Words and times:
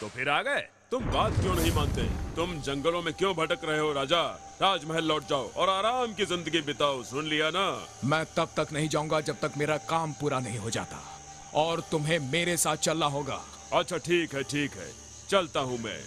तो 0.00 0.08
फिर 0.08 0.28
आ 0.28 0.42
गए। 0.42 0.68
तुम 0.90 1.04
बात 1.04 1.32
क्यों 1.32 1.54
नहीं 1.54 1.72
मानते? 1.72 2.02
तुम 2.36 2.60
जंगलों 2.60 3.02
में 3.02 3.14
क्यों 3.14 3.34
भटक 3.34 3.58
रहे 3.64 3.78
हो 3.78 3.92
राजा? 3.92 4.22
राजमहल 4.62 5.04
लौट 5.04 5.22
जाओ 5.22 5.50
और 5.52 5.68
आराम 5.68 6.14
की 6.14 6.24
ज़िंदगी 6.24 6.60
बिताओ 6.60 7.02
सुन 7.02 7.24
लिया 7.24 7.50
ना? 7.50 7.86
मैं 8.04 8.24
तब 8.24 8.48
तक 8.56 8.66
नहीं 8.72 8.88
जाऊँगा 8.88 9.20
जब 9.20 9.34
तक 9.34 9.52
मेरा 9.58 9.76
काम 9.76 10.12
पूरा 10.12 10.40
नहीं 10.40 10.58
हो 10.58 10.70
जाता। 10.70 11.02
और 11.54 11.80
तुम्हें 11.80 12.18
मेरे 12.18 12.56
साथ 12.56 12.76
चलना 12.76 13.06
होगा। 13.06 13.40
अच्छा 13.72 13.96
ठीक 13.96 14.34
है 14.34 14.42
ठीक 14.42 14.70
है। 14.70 14.90
चलता 15.28 15.60
हूँ 15.60 15.78
मैं। 15.78 16.00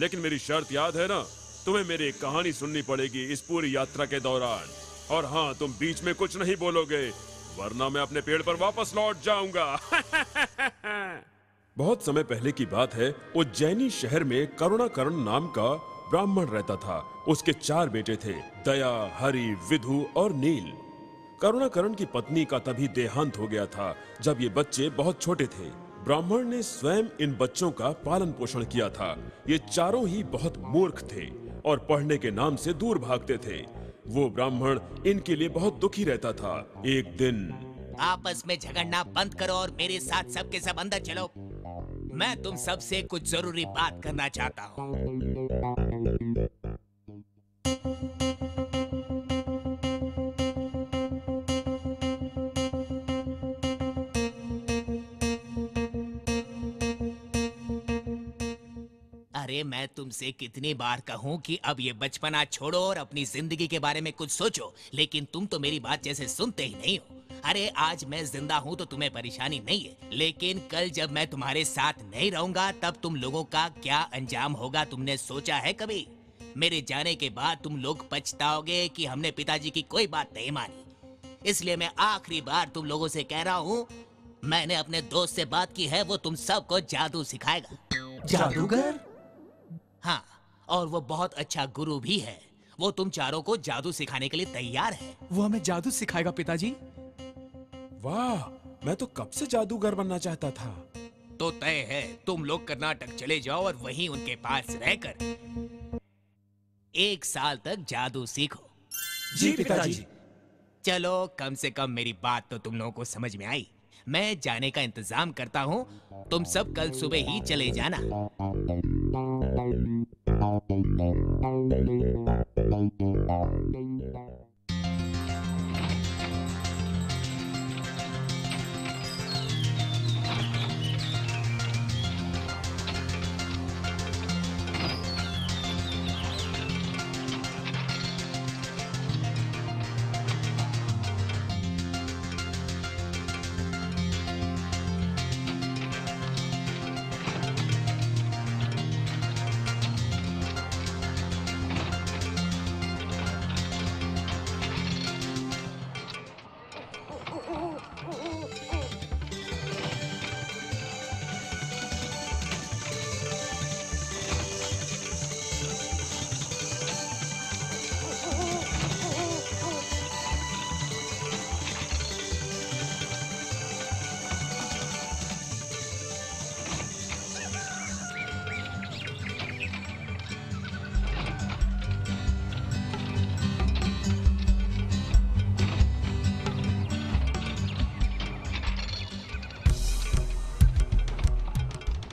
लेकिन 0.00 0.20
मेरी 0.20 0.38
शर्त 0.38 0.72
याद 0.72 0.96
है 0.96 1.06
ना? 1.06 1.26
तुम्हें 1.66 1.84
मेरी 1.84 2.04
एक 2.04 2.20
कहानी 2.20 2.52
सुननी 2.52 2.82
पड़ेगी 2.82 3.24
इस 3.24 3.40
पूरी 3.40 3.76
यात्रा 3.76 4.04
के 4.04 4.20
दौरान। 4.20 4.68
और 5.10 5.24
हाँ 5.24 5.54
तुम 5.54 5.72
बीच 5.72 6.02
में 6.02 6.14
कुछ 6.14 6.36
नहीं 6.36 6.56
बोलोगे, 6.56 7.10
वरना 7.58 7.88
मैं 7.88 8.00
अपने 8.00 8.20
पेड़ 8.20 8.42
पर 8.42 8.54
वापस 8.54 8.92
लौट 8.96 9.16
जाऊँगा। 9.22 9.80
बहुत 11.78 12.06
समय 12.06 12.22
पहले 12.22 12.52
की 12.52 12.66
बात 12.66 12.94
है, 12.94 13.14
उज्जैनी 13.36 13.90
शहर 13.90 14.24
में 14.24 14.46
करुणाकरण 14.56 15.16
नाम 15.16 15.46
का 15.46 15.74
ब्राह्मण 16.10 16.44
रहता 16.44 16.76
था। 16.76 17.24
उसके 17.28 17.52
चार 17.52 17.88
बेटे 17.88 18.16
थे, 18.16 18.32
दया, 18.32 19.16
हरि, 19.18 19.56
विधु 19.70 20.06
और 20.16 20.32
नील। 20.32 20.72
करुणाकरण 21.42 21.94
की 21.94 22.04
पत्नी 22.04 22.44
का 22.44 22.58
तभी 22.58 22.88
देहांत 22.88 23.38
हो 23.38 23.48
गया 23.48 23.66
था, 23.66 23.96
जब 24.22 24.40
ये 24.40 24.48
बच्चे 24.48 24.90
बहुत 24.90 25.22
छोटे 25.22 25.44
थे। 25.44 25.70
ब्राह्मण 26.04 26.44
ने 26.44 26.62
स्वयं 26.62 27.04
इन 27.20 27.32
बच्चों 27.34 27.70
का 27.70 27.90
पालन 27.90 28.26
पोषण 28.26 28.64
किया 28.64 28.90
था। 28.90 29.32
ये 29.48 29.58
चारों 29.58 30.08
ही 30.08 30.22
बहुत 30.22 30.54
मूर्ख 30.58 31.02
थे। 31.12 31.41
और 31.66 31.78
पढ़ने 31.78 32.18
के 32.18 32.30
नाम 32.30 32.56
से 32.56 32.72
दूर 32.72 32.98
भागते 32.98 33.36
थे। 33.36 33.60
वो 34.06 34.30
ब्राह्मण 34.30 34.80
इनके 35.06 35.36
लिए 35.36 35.48
बहुत 35.48 35.78
दुखी 35.78 36.04
रहता 36.04 36.32
था। 36.32 36.82
एक 36.86 37.16
दिन। 37.16 37.54
आपस 38.00 38.42
में 38.46 38.58
झगड़ना 38.58 39.02
बंद 39.02 39.34
करो 39.34 39.54
और 39.54 39.70
मेरे 39.70 40.00
साथ 40.00 40.24
सबके 40.24 40.60
सब 40.60 40.78
अंदर 40.78 40.98
चलो। 40.98 41.32
मैं 42.14 42.42
तुम 42.42 42.56
सबसे 42.56 43.02
कुछ 43.02 43.30
ज़रूरी 43.30 43.64
बात 43.64 44.00
करना 44.04 44.28
चाहता 44.28 44.62
हूँ। 44.62 44.92
तुमसे 60.12 60.30
कितनी 60.30 60.72
बार 60.74 61.00
कहूँ 61.00 61.38
कि 61.40 61.56
अब 61.64 61.76
ये 61.80 61.92
बचपना 61.92 62.44
छोड़ो 62.44 62.78
और 62.78 62.96
अपनी 62.98 63.24
ज़िंदगी 63.24 63.66
के 63.66 63.78
बारे 63.78 64.00
में 64.00 64.12
कुछ 64.12 64.30
सोचो, 64.30 64.72
लेकिन 64.94 65.26
तुम 65.32 65.44
तो 65.46 65.58
मेरी 65.58 65.78
बात 65.80 66.02
जैसे 66.02 66.26
सुनते 66.28 66.64
ही 66.64 66.74
नहीं 66.74 66.98
हो। 66.98 67.40
अरे, 67.44 67.66
आज 67.68 68.04
मैं 68.04 68.24
ज़िंदा 68.24 68.56
हूँ 68.56 68.76
तो 68.76 68.84
तुम्हें 68.84 69.10
परेशानी 69.12 69.60
नहीं 69.60 69.80
है, 69.80 69.96
लेकिन 70.12 70.58
कल 70.70 70.88
जब 70.90 71.12
मैं 71.12 71.26
तुम्हारे 71.26 71.64
साथ 71.64 72.02
नहीं 72.04 72.30
रहूँगा, 72.30 72.70
तब 72.82 72.96
तुम 73.02 73.16
लोगों 73.16 73.42
का 73.44 73.66
क्या 73.82 74.00
अंजाम 74.14 74.52
होगा 74.52 74.84
तुमने 74.84 75.16
सोचा 75.16 75.56
है 75.56 75.72
कभी? 75.72 76.06
मेरे 76.56 76.80
जाने 76.88 77.14
के 77.14 77.30
बाद 77.30 77.58
तुम 77.64 77.76
लोग 77.76 78.08
पछताओगे 78.10 78.86
कि 78.88 79.06
हमने 79.06 79.30
पिताजी 79.30 79.70
की 79.70 79.82
कोई 79.84 80.06
बात 80.06 80.34
नहीं 80.34 80.50
मानी। 80.50 81.48
इसलिए 81.50 81.76
मैं 81.76 81.90
आखिरी 82.00 82.40
बार 82.40 82.70
तुम 82.74 82.86
लोगों 82.86 83.08
से 83.08 83.22
कह 83.22 83.42
रहा 83.42 83.54
हूँ, 83.54 83.86
मैंने 84.44 84.74
अपने 84.74 85.00
दोस्त 85.08 85.36
से 85.36 85.44
बात 85.46 85.72
की 85.72 85.86
है, 85.86 86.02
वो 86.02 86.16
तुम 86.18 86.34
सबको 86.34 86.80
जादू 86.82 87.24
सिखाएगा। 87.24 87.78
जादूगर? 88.26 89.00
हाँ 90.02 90.24
और 90.68 90.86
वो 90.86 91.00
बहुत 91.00 91.34
अच्छा 91.34 91.66
गुरु 91.66 91.98
भी 92.00 92.18
है। 92.18 92.40
वो 92.78 92.90
तुम 92.90 93.10
चारों 93.10 93.42
को 93.42 93.56
जादू 93.56 93.92
सिखाने 93.92 94.28
के 94.28 94.36
लिए 94.36 94.46
तैयार 94.46 94.92
है। 94.92 95.16
वो 95.32 95.42
हमें 95.42 95.62
जादू 95.62 95.90
सिखाएगा 95.90 96.30
पिताजी। 96.30 96.70
वाह 98.02 98.48
मैं 98.86 98.94
तो 98.96 99.06
कब 99.06 99.30
से 99.30 99.46
जादूगर 99.46 99.94
बनना 99.94 100.18
चाहता 100.18 100.50
था? 100.50 100.70
तो 101.38 101.50
तय 101.50 101.86
है 101.88 102.02
तुम 102.26 102.44
लोग 102.44 102.66
कर्नाटक 102.66 103.14
चले 103.14 103.38
जाओ 103.40 103.64
और 103.64 103.76
वहीं 103.76 104.08
उनके 104.08 104.34
पास 104.36 104.76
रहकर 104.82 105.14
एक 106.94 107.24
साल 107.24 107.58
तक 107.64 107.84
जादू 107.88 108.24
सीखो। 108.26 108.68
जी 109.38 109.52
पिताजी। 109.52 110.04
चलो 110.84 111.26
कम 111.38 111.54
से 111.54 111.70
कम 111.70 111.90
मेरी 111.90 112.12
बात 112.12 112.48
तो 112.50 112.58
तुम 112.58 112.76
लोगों 112.76 112.92
को 112.92 113.04
समझ 113.04 113.34
में 113.36 113.46
आई। 113.46 113.66
मैं 114.08 114.40
जाने 114.40 114.70
का 114.70 114.80
इंतज़ाम 114.80 115.32
करता 115.32 115.60
हूँ। 115.60 115.86
तुम 116.30 116.44
सब 116.44 116.72
कल 116.74 116.90
सुबह 116.90 117.30
ही 117.30 117.40
चले 117.40 117.70
जाना। 117.70 117.98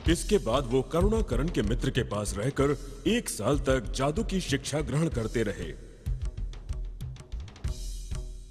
इसके 0.10 0.38
बाद 0.38 0.70
वो 0.72 0.82
करुणाकरण 0.92 1.50
के 1.50 1.62
मित्र 1.62 1.90
के 1.90 2.04
पास 2.04 2.34
रहकर 2.38 2.76
एक 3.08 3.30
साल 3.30 3.60
तक 3.60 3.92
जादू 3.96 4.24
की 4.24 4.40
शिक्षा 4.42 4.80
ग्रहण 4.82 5.10
करते 5.10 5.44
रहे। 5.44 5.72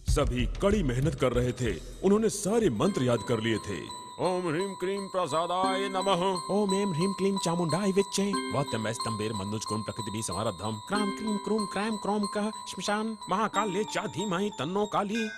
सभी 0.08 0.46
कड़ी 0.62 0.82
मेहनत 0.82 1.14
कर 1.14 1.32
रहे 1.32 1.52
थे। 1.52 1.72
उन्होंने 2.04 2.28
सारे 2.28 2.70
मंत्र 2.72 3.02
याद 3.02 3.24
कर 3.28 3.40
लिए 3.40 3.58
थे। 3.58 3.78
ओम 4.26 4.48
ह्रीम 4.48 4.72
क्रीम 4.74 5.06
प्रसादाय 5.08 5.88
नमः। 5.88 6.22
ओम 6.52 6.74
एम 6.74 6.92
ह्रीम 6.94 7.12
क्लीम 7.12 7.36
चामुंडाय 7.38 7.92
विच्चे। 7.92 8.24
वात्यम 8.54 8.90
स्तंभेर 8.92 9.32
मनुज 9.32 9.64
कुम 9.64 9.82
प्रकृति 9.82 10.10
भी 10.10 10.22
समारब्धम 10.22 10.80
क्राम 10.88 11.10
क्रीम 11.10 11.36
क्रूम 11.36 11.66
क्रैम 11.66 11.96
क्रोम 11.96 12.26
का 12.26 12.50
श्मशान 12.70 13.16
महाकाल्य 13.30 13.84
चा 13.92 14.06
धीमहि 14.16 14.50
तन्नो 14.58 14.86
काली। 14.86 15.28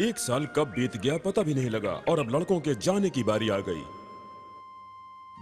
एक 0.00 0.18
साल 0.18 0.46
कब 0.56 0.74
बीत 0.76 0.96
गया 0.96 1.16
पता 1.24 1.42
भी 1.42 1.54
नहीं 1.54 1.70
लगा 1.70 1.92
और 2.08 2.18
अब 2.18 2.36
लड़कों 2.36 2.60
के 2.60 2.74
जाने 2.74 3.10
की 3.10 3.22
बारी 3.24 3.48
आ 3.48 3.58
गई। 3.68 3.82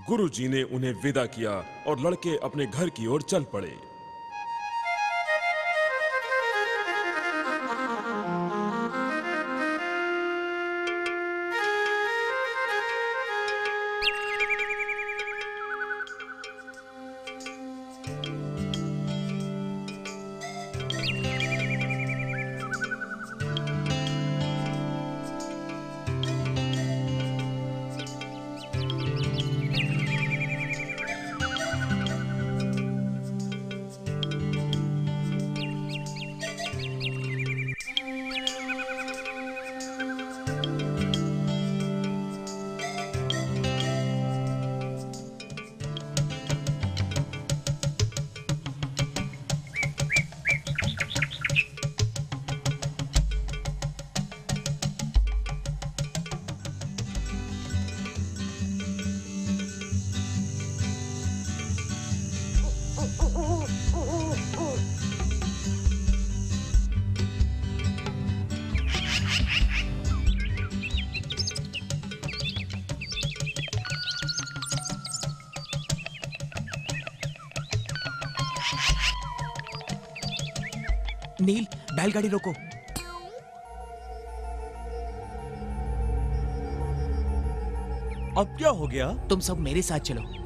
गुरुजी 0.08 0.48
ने 0.48 0.62
उन्हें 0.62 0.92
विदा 1.02 1.24
किया 1.26 1.52
और 1.86 2.00
लड़के 2.00 2.36
अपने 2.36 2.66
घर 2.66 2.88
की 2.88 3.06
ओर 3.06 3.22
चल 3.22 3.44
पड़े। 3.52 3.89
बैलगाड़ी 82.10 82.28
रोको। 82.28 82.50
अब 88.40 88.54
क्या 88.58 88.68
हो 88.68 88.86
गया? 88.86 89.12
तुम 89.28 89.40
सब 89.40 89.58
मेरे 89.58 89.82
साथ 89.82 89.98
चलो। 89.98 90.39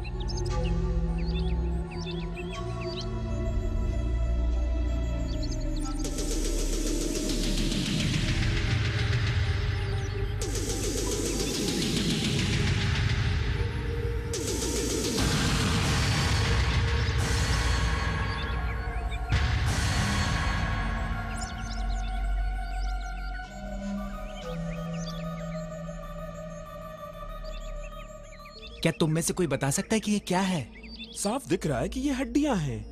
क्या 28.85 28.93
तुम 28.93 29.11
में 29.11 29.23
से 29.23 29.33
कोई 29.33 29.47
बता 29.47 29.71
सकता 29.71 29.95
है 29.95 30.01
कि 30.01 30.13
ये 30.13 30.19
क्या 30.19 30.41
है? 30.41 30.73
साफ़ 31.13 31.49
दिख 31.49 31.67
रहा 31.67 31.81
है 31.81 31.89
कि 31.89 32.01
ये 32.01 32.11
हड्डियाँ 32.11 32.57
हैं। 32.57 32.85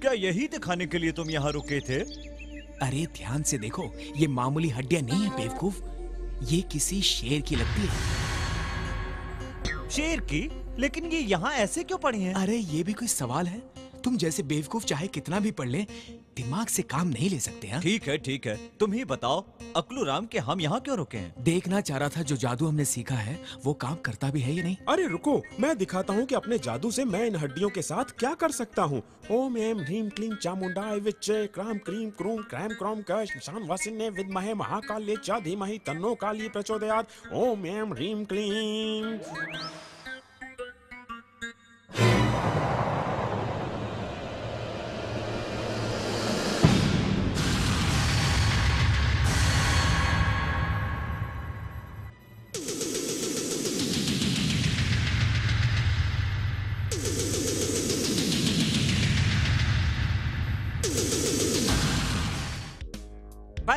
क्या 0.00 0.12
यही 0.12 0.46
दिखाने 0.46 0.86
के 0.86 0.98
लिए 0.98 1.12
तुम 1.12 1.30
यहाँ 1.30 1.52
रुके 1.52 1.80
थे? 1.80 2.00
अरे 2.82 3.06
ध्यान 3.06 3.42
से 3.42 3.58
देखो 3.58 3.84
ये 4.16 4.26
मामूली 4.26 4.68
हड्डियाँ 4.68 5.02
नहीं 5.02 5.22
है 5.22 5.36
बेवकूफ़। 5.36 5.76
ये 6.44 6.60
किसी 6.62 7.02
शेर 7.02 7.40
की 7.40 7.56
लगती 7.56 7.80
है। 7.80 7.88
शेर 9.90 10.20
की? 10.20 10.50
लेकिन 10.78 11.04
ये 11.04 11.20
यहाँ 11.20 11.52
ऐसे 11.52 11.84
क्यों 11.84 11.98
पड़ी 11.98 12.22
हैं? 12.22 12.34
अरे 12.34 12.56
ये 12.56 12.82
भी 12.82 12.92
कोई 12.92 13.08
सवाल 13.08 13.46
है। 13.46 13.75
तुम 14.06 14.16
जैसे 14.16 14.42
बेवकूफ़ 14.44 14.84
चाहे 14.86 15.06
कितना 15.14 15.38
भी 15.40 15.50
पढ़ 15.58 15.68
ले 15.68 15.78
दिमाग 16.36 16.66
से 16.68 16.82
काम 16.84 17.08
नहीं 17.08 17.28
ले 17.30 17.38
सकते 17.40 17.68
हाँ? 17.68 17.80
ठीक 17.82 18.08
है 18.08 18.16
ठीक 18.18 18.46
है। 18.46 18.56
तुम 18.80 18.92
ही 18.92 19.04
बताओ 19.04 19.40
अकलू 19.76 20.04
राम 20.04 20.26
के 20.26 20.38
हम 20.38 20.60
यहाँ 20.60 20.80
क्यों 20.80 20.96
रुके 20.96 21.18
हैं? 21.18 21.34
देखना 21.44 21.80
चाह 21.80 21.98
रहा 21.98 22.08
था 22.16 22.22
जो 22.22 22.36
जादू 22.36 22.66
हमने 22.66 22.84
सीखा 22.84 23.14
है 23.14 23.38
वो 23.64 23.72
काम 23.74 23.94
करता 24.04 24.30
भी 24.30 24.40
है 24.40 24.54
या 24.54 24.62
नहीं? 24.62 24.76
अरे 24.88 25.06
रुको 25.08 25.42
मैं 25.60 25.76
दिखाता 25.78 26.14
हूँ 26.14 26.24
कि 26.26 26.34
अपने 26.34 26.58
जादू 26.58 26.90
से 26.90 27.04
मैं 27.04 27.24
इन 27.26 27.36
हड्डियों 27.36 27.70
के 27.70 27.82
साथ 27.82 28.12
क्या 28.18 28.32
कर 28.34 28.50
सकता 28.50 28.82
हूँ। 28.82 29.02
ओम 29.32 29.56
एम 29.58 29.80
ह्रीम 29.80 30.08
क्लीम 30.10 30.34
चामुंडाय 30.42 30.98
विच्चे 31.00 31.46
क्राम 31.54 31.78
क्रीम 31.88 32.10
क्रूम 32.18 32.42
क्रैम 32.50 32.74
क्रॉम 32.74 33.02
क 33.10 33.24
श्मशान 33.32 33.66
वासिन्य 33.68 34.10
विद्महे 34.18 34.54
महाकाल्ये 34.62 35.16
च 35.24 35.40
धीमहि 35.44 35.78
तन्नो 35.86 36.14
काली 36.22 36.48
प्रचोदयात्। 36.48 37.34
ओम 37.34 37.66
एम 37.66 37.92
ह्रीम 37.94 38.24
क्लीम 38.32 39.18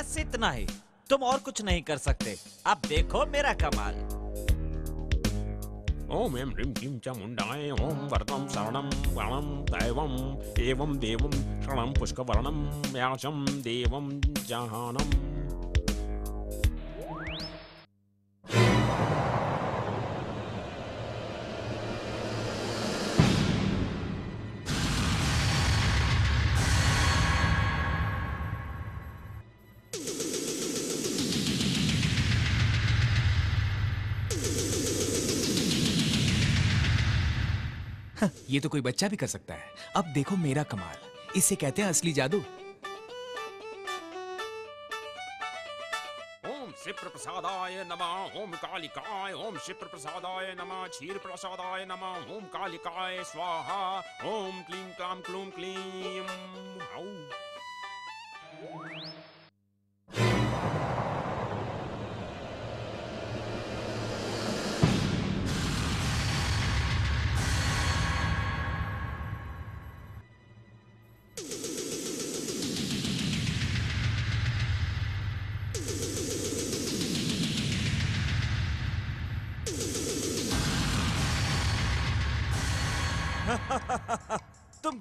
बस 0.09 0.17
इतना 0.17 0.51
ही। 0.51 0.65
तुम 1.09 1.23
और 1.23 1.37
कुछ 1.37 1.61
नहीं 1.61 1.81
कर 1.81 1.97
सकते। 1.97 2.35
अब 2.65 2.81
देखो 2.87 3.25
मेरा 3.25 3.53
कमाल। 3.53 3.95
ओम 6.17 6.37
एम 6.37 6.53
रिम 6.55 6.71
किम 6.73 6.97
च 6.97 7.07
मुंडाय, 7.07 7.69
ओम 7.71 7.99
वरदं 8.11 8.47
शरणं 8.49 8.87
वरणं 9.15 9.49
दैवम् 9.69 10.17
एवं 10.59 10.97
देवम 10.97 11.31
शरणं 11.61 11.93
पुष्कवर्णं 11.99 12.57
व्यासं 12.93 13.45
देवम 13.61 14.09
जहानम् 14.47 15.13
ये 38.49 38.59
तो 38.59 38.69
कोई 38.69 38.81
बच्चा 38.81 39.07
भी 39.07 39.15
कर 39.15 39.27
सकता 39.27 39.53
है। 39.53 39.73
अब 39.95 40.05
देखो 40.05 40.35
मेरा 40.35 40.63
कमाल। 40.63 40.97
इसे 41.35 41.55
कहते 41.55 41.81
हैं 41.81 41.89
असली 41.89 42.13
जादू। 42.13 42.43
शिप्र 46.79 47.07
प्रसादाय 47.07 47.83
नमः, 47.83 48.41
ओम 48.41 48.51
कालिकाय, 48.51 49.33
ओम 49.33 49.57
शिप्र 49.57 49.85
प्रसादाय 49.85 50.55
नमः 50.59 50.87
क्षीर 50.87 51.17
प्रसादाय 51.17 51.85
नमः, 51.85 52.35
ओम 52.35 52.43
कालिकाय, 52.45 53.23
स्वाहा, 53.23 53.99
ओम 54.25 54.61
क्लीं 54.61 54.85
क्लां 54.93 55.21
क्लूं 55.21 55.45
क्लीं। 55.45 56.25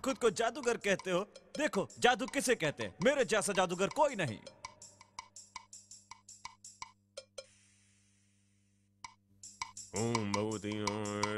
खुद 0.09 0.19
को 0.19 0.31
जादूगर 0.31 0.77
कहते 0.77 1.11
हो? 1.11 1.21
देखो, 1.59 1.89
जादू 1.99 2.27
किसे 2.27 2.55
कहते 2.55 2.83
हैं? 2.83 2.97
मेरे 3.05 3.25
जैसा 3.25 3.53
जादूगर 3.53 3.89
कोई 3.89 4.17
नहीं। 4.17 4.39
ओम 9.97 10.33
भगवती 10.33 10.71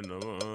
नमः। 0.06 0.49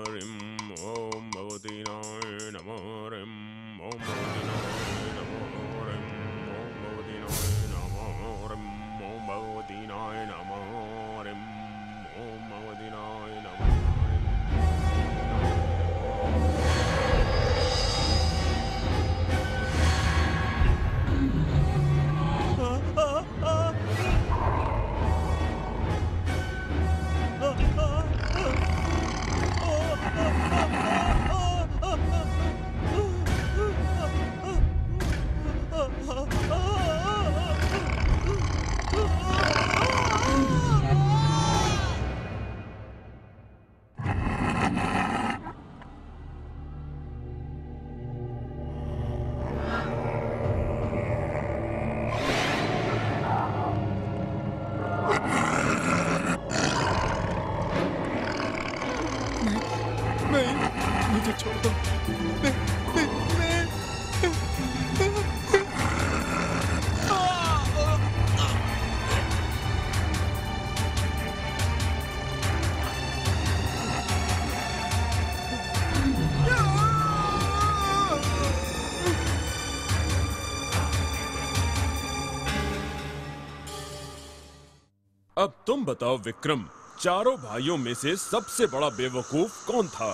तुम 85.67 85.83
बताओ 85.85 86.17
विक्रम 86.17 86.63
चारों 87.01 87.35
भाइयों 87.37 87.75
में 87.77 87.93
से 87.93 88.15
सबसे 88.15 88.65
बड़ा 88.67 88.89
बेवकूफ़ 88.89 89.53
कौन 89.67 89.87
था? 89.87 90.09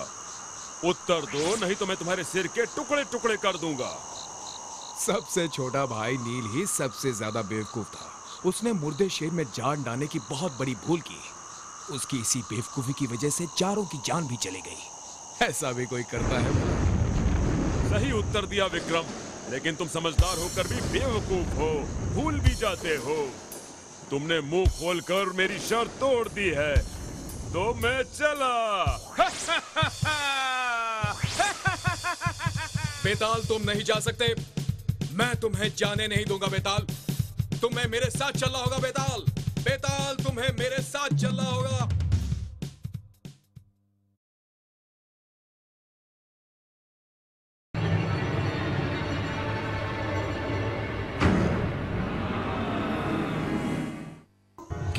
उत्तर 0.86 1.26
दो 1.32 1.56
नहीं 1.66 1.76
तो 1.76 1.86
मैं 1.86 1.98
तुम्हारे 1.98 2.24
सिर 2.24 2.48
के 2.48 2.66
टुकड़े 2.76 3.04
टुकड़े 3.12 3.36
कर 3.38 3.58
दूँगा। 3.58 3.90
सबसे 5.00 5.48
छोटा 5.48 5.86
भाई 5.86 6.18
नील 6.18 6.46
ही 6.54 6.66
सबसे 6.68 7.12
ज़्यादा 7.14 7.42
बेवकूफ़ 7.52 7.88
था। 7.88 8.08
उसने 8.50 8.74
मुर्दे 8.74 9.10
शेर 9.10 9.32
में 9.32 9.44
जान 9.56 9.84
डालने 9.84 10.08
की 10.08 10.20
बहुत 10.30 10.58
बड़ी 10.60 10.76
भूल 10.88 11.02
की। 11.02 11.20
उसकी 11.96 12.20
इसी 12.22 12.42
बेवकूफ़ी 12.52 12.94
की 13.00 13.08
वजह 13.08 13.30
से 13.32 13.48
चारों 13.58 13.86
की 13.86 14.02
जान 14.06 14.28
भी 14.28 14.38
चली 14.38 14.62
गई। 14.62 15.46
ऐसा 15.48 15.72
भी 15.72 15.86
कोई 15.86 16.04
करता 16.12 16.40
है? 16.40 16.56
सही 17.92 18.12
उत्तर 18.20 18.46
दिया 18.48 18.66
विक्रम 18.74 19.14
लेकिन 19.52 19.76
तुम 19.76 19.88
समझदार 20.00 20.38
होकर 20.40 20.68
भी 20.68 20.82
बेवकूफ़ 20.92 21.56
हो 21.56 21.72
भूल 22.16 22.40
भी 22.40 22.56
जाते 22.56 22.96
हो। 22.98 23.22
तुमने 24.12 24.42
मुँह 24.42 24.70
खोलकर 24.70 25.26
मेरी 25.26 25.60
शर्त 25.60 25.92
तोड़ 25.92 26.30
दी 26.30 26.50
है। 26.50 26.86
तो 27.54 27.74
मैं 27.74 28.04
चला। 28.04 28.86
बेताल, 33.04 33.42
तुम 33.42 33.72
नहीं 33.72 33.84
जा 33.84 34.00
सकते। 34.00 34.36
मैं 35.14 35.40
तुम्हें 35.40 35.72
जाने 35.78 36.08
नहीं 36.08 36.26
दूँगा 36.26 36.48
बेताल। 36.48 36.88
तुम्हें 37.58 37.88
मेरे 37.88 38.10
साथ 38.10 38.32
चलना 38.32 38.58
होगा 38.58 38.78
बेताल। 38.78 39.26
बेताल 39.64 39.91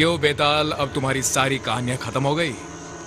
क्यों 0.02 0.20
बेताल? 0.20 0.70
अब 0.72 0.92
तुम्हारी 0.94 1.20
सारी 1.22 1.58
कहानियाँ 1.58 1.96
खत्म 1.98 2.22
हो 2.22 2.34
गई। 2.34 2.52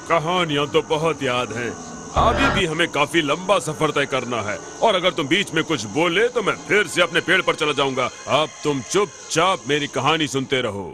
कहानियाँ 0.09 0.65
तो 0.67 0.81
बहुत 0.81 1.23
याद 1.23 1.51
हैं। 1.53 1.69
अभी 2.17 2.47
भी 2.55 2.65
हमें 2.65 2.87
काफ़ी 2.87 3.21
लंबा 3.21 3.57
सफ़र 3.59 3.91
तय 3.91 4.05
करना 4.05 4.41
है। 4.41 4.57
और 4.81 4.95
अगर 4.95 5.11
तुम 5.11 5.27
बीच 5.27 5.53
में 5.53 5.63
कुछ 5.63 5.83
बोले 5.95 6.27
तो 6.27 6.43
मैं 6.43 6.55
फिर 6.67 6.87
से 6.87 7.01
अपने 7.01 7.21
पेड़ 7.21 7.41
पर 7.41 7.55
चला 7.55 7.73
जाऊँगा। 7.73 8.09
अब 8.33 8.49
तुम 8.63 8.81
चुपचाप 8.81 9.67
मेरी 9.69 9.87
कहानी 9.87 10.27
सुनते 10.27 10.61
रहो। 10.61 10.93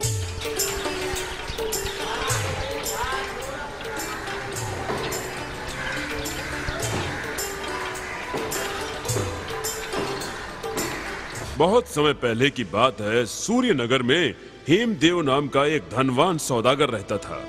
बहुत 11.58 11.88
समय 11.88 12.14
पहले 12.14 12.50
की 12.50 12.64
बात 12.64 13.02
है, 13.02 13.26
सूर्यनगर 13.26 14.02
में 14.02 14.51
हेमदेव 14.68 15.22
नाम 15.22 15.48
का 15.48 15.66
एक 15.66 15.84
धनवान 15.92 16.38
सौदागर 16.38 16.90
रहता 16.90 17.18
था। 17.18 17.40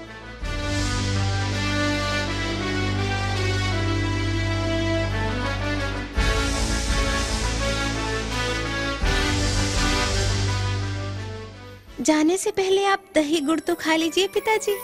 जाने 12.01 12.37
से 12.37 12.51
पहले 12.51 12.85
आप 12.85 13.05
दही 13.15 13.41
गुड़ 13.41 13.61
तो 13.61 13.75
खा 13.75 13.97
लीजिए 13.97 14.27
पिताजी। 14.27 14.77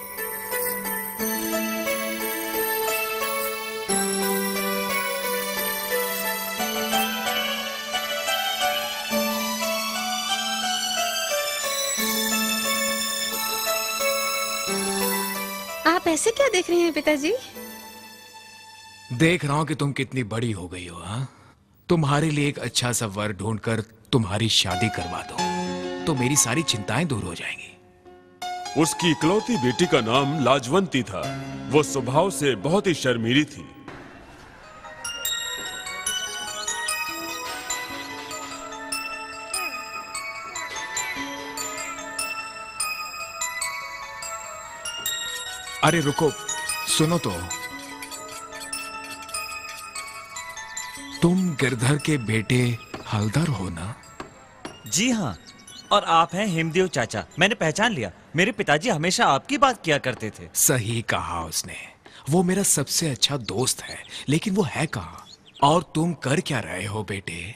आप 16.08 16.12
ऐसे 16.14 16.30
क्या 16.30 16.48
देख 16.48 16.70
रहे 16.70 16.78
हैं 16.80 16.92
पिताजी? 16.92 17.34
देख 19.12 19.44
रहा 19.44 19.56
हूँ 19.56 19.66
कि 19.66 19.74
तुम 19.74 19.92
कितनी 19.92 20.22
बड़ी 20.22 20.52
हो 20.52 20.68
गई 20.68 20.86
हो 20.88 20.98
हा? 20.98 21.28
तुम्हारे 21.88 22.30
लिए 22.30 22.48
एक 22.48 22.58
अच्छा 22.58 22.92
सा 22.92 23.06
वर 23.06 23.32
ढूंढकर 23.32 23.80
तुम्हारी 24.12 24.48
शादी 24.48 24.88
करवा 24.88 25.22
दो। 25.22 25.36
तो 26.04 26.14
मेरी 26.14 26.36
सारी 26.36 26.62
चिंताएँ 26.62 27.04
दूर 27.04 27.24
हो 27.24 27.34
जाएँगी। 27.34 27.76
उसकी 28.82 29.10
इकलौती 29.10 29.56
बेटी 29.56 29.86
का 29.86 30.00
नाम 30.00 30.44
लाजवंती 30.44 31.02
था। 31.02 31.44
वो 31.70 31.82
स्वभाव 31.82 32.30
से 32.30 32.54
बहुत 32.56 32.86
ही 32.86 32.94
शर्मीली 32.94 33.44
थी। 33.44 33.68
अरे 45.84 46.00
रुको 46.00 46.30
सुनो 46.88 47.18
तो। 47.18 47.30
तुम 51.22 51.48
गिरधर 51.50 51.96
के 51.96 52.16
बेटे 52.18 52.78
हलदर 53.12 53.48
हो 53.48 53.68
ना? 53.68 53.94
जी 54.86 55.10
हाँ 55.10 55.36
और 55.92 56.04
आप 56.04 56.34
हैं 56.34 56.46
हेमदेव 56.46 56.86
चाचा। 56.86 57.24
मैंने 57.38 57.54
पहचान 57.54 57.92
लिया 57.92 58.10
मेरे 58.36 58.52
पिताजी 58.52 58.88
हमेशा 58.88 59.26
आपकी 59.26 59.58
बात 59.58 59.82
किया 59.84 59.98
करते 59.98 60.30
थे। 60.30 60.48
सही 60.54 61.02
कहा 61.02 61.44
उसने। 61.44 61.76
वो 62.30 62.42
मेरा 62.42 62.62
सबसे 62.62 63.10
अच्छा 63.10 63.36
दोस्त 63.36 63.82
है 63.82 63.98
लेकिन 64.28 64.54
वो 64.54 64.62
है 64.62 64.86
कहा? 64.86 65.24
और 65.62 65.92
तुम 65.94 66.12
कर 66.14 66.40
क्या 66.40 66.60
रहे 66.60 66.86
हो 66.86 67.04
बेटे? 67.04 67.54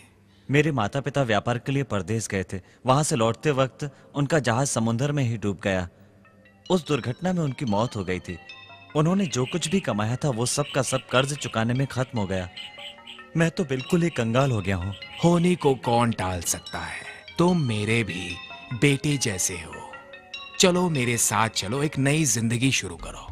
मेरे 0.48 0.72
माता 0.72 1.00
पिता 1.00 1.22
व्यापार 1.22 1.58
के 1.58 1.72
लिए 1.72 1.82
परदेश 1.82 2.26
गए 2.26 2.44
थे। 2.52 2.60
वहाँ 2.86 3.02
से 3.02 3.16
लौटते 3.16 3.50
वक्त 3.50 3.90
उनका 4.14 4.38
जहाज़ 4.38 4.68
समुन्द्र 4.68 5.12
में 5.12 5.22
ही 5.24 5.36
डूब 5.36 5.60
गया। 5.64 5.88
उस 6.72 6.86
दुर्घटना 6.86 7.32
में 7.32 7.42
उनकी 7.42 7.64
मौत 7.64 7.96
हो 7.96 8.04
गई 8.04 8.18
थी। 8.18 8.38
उन्होंने 8.96 9.26
जो 9.26 9.44
कुछ 9.44 9.68
भी 9.68 9.80
कमाया 9.80 10.16
था, 10.16 10.30
वो 10.30 10.46
सब 10.46 10.64
का 10.74 10.82
सब 10.82 11.08
कर्ज 11.08 11.34
चुकाने 11.34 11.74
में 11.74 11.86
खत्म 11.86 12.18
हो 12.18 12.26
गया। 12.26 12.48
मैं 13.36 13.50
तो 13.50 13.64
बिल्कुल 13.64 14.02
ही 14.02 14.10
कंगाल 14.10 14.50
हो 14.50 14.60
गया 14.60 14.76
हूँ। 14.76 14.94
होने 15.24 15.54
को 15.54 15.74
कौन 15.74 16.12
टाल 16.12 16.40
सकता 16.40 16.78
है? 16.78 17.02
तुम 17.38 17.48
तो 17.48 17.54
मेरे 17.54 18.04
भी 18.04 18.36
बेटे 18.74 19.16
जैसे 19.16 19.54
हो। 19.54 19.92
चलो 20.60 20.90
मेरे 20.90 21.16
साथ 21.16 21.48
चलो, 21.48 21.82
एक 21.82 21.98
नई 21.98 22.24
ज़िंदगी 22.24 22.72
शुरू 22.72 22.96
करो। 22.96 23.31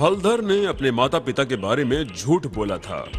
हलधर 0.00 0.40
ने 0.40 0.66
अपने 0.66 0.90
माता 0.90 1.18
पिता 1.18 1.44
के 1.44 1.56
बारे 1.56 1.84
में 1.84 2.04
झूठ 2.04 2.46
बोला 2.46 2.78
था। 2.78 3.10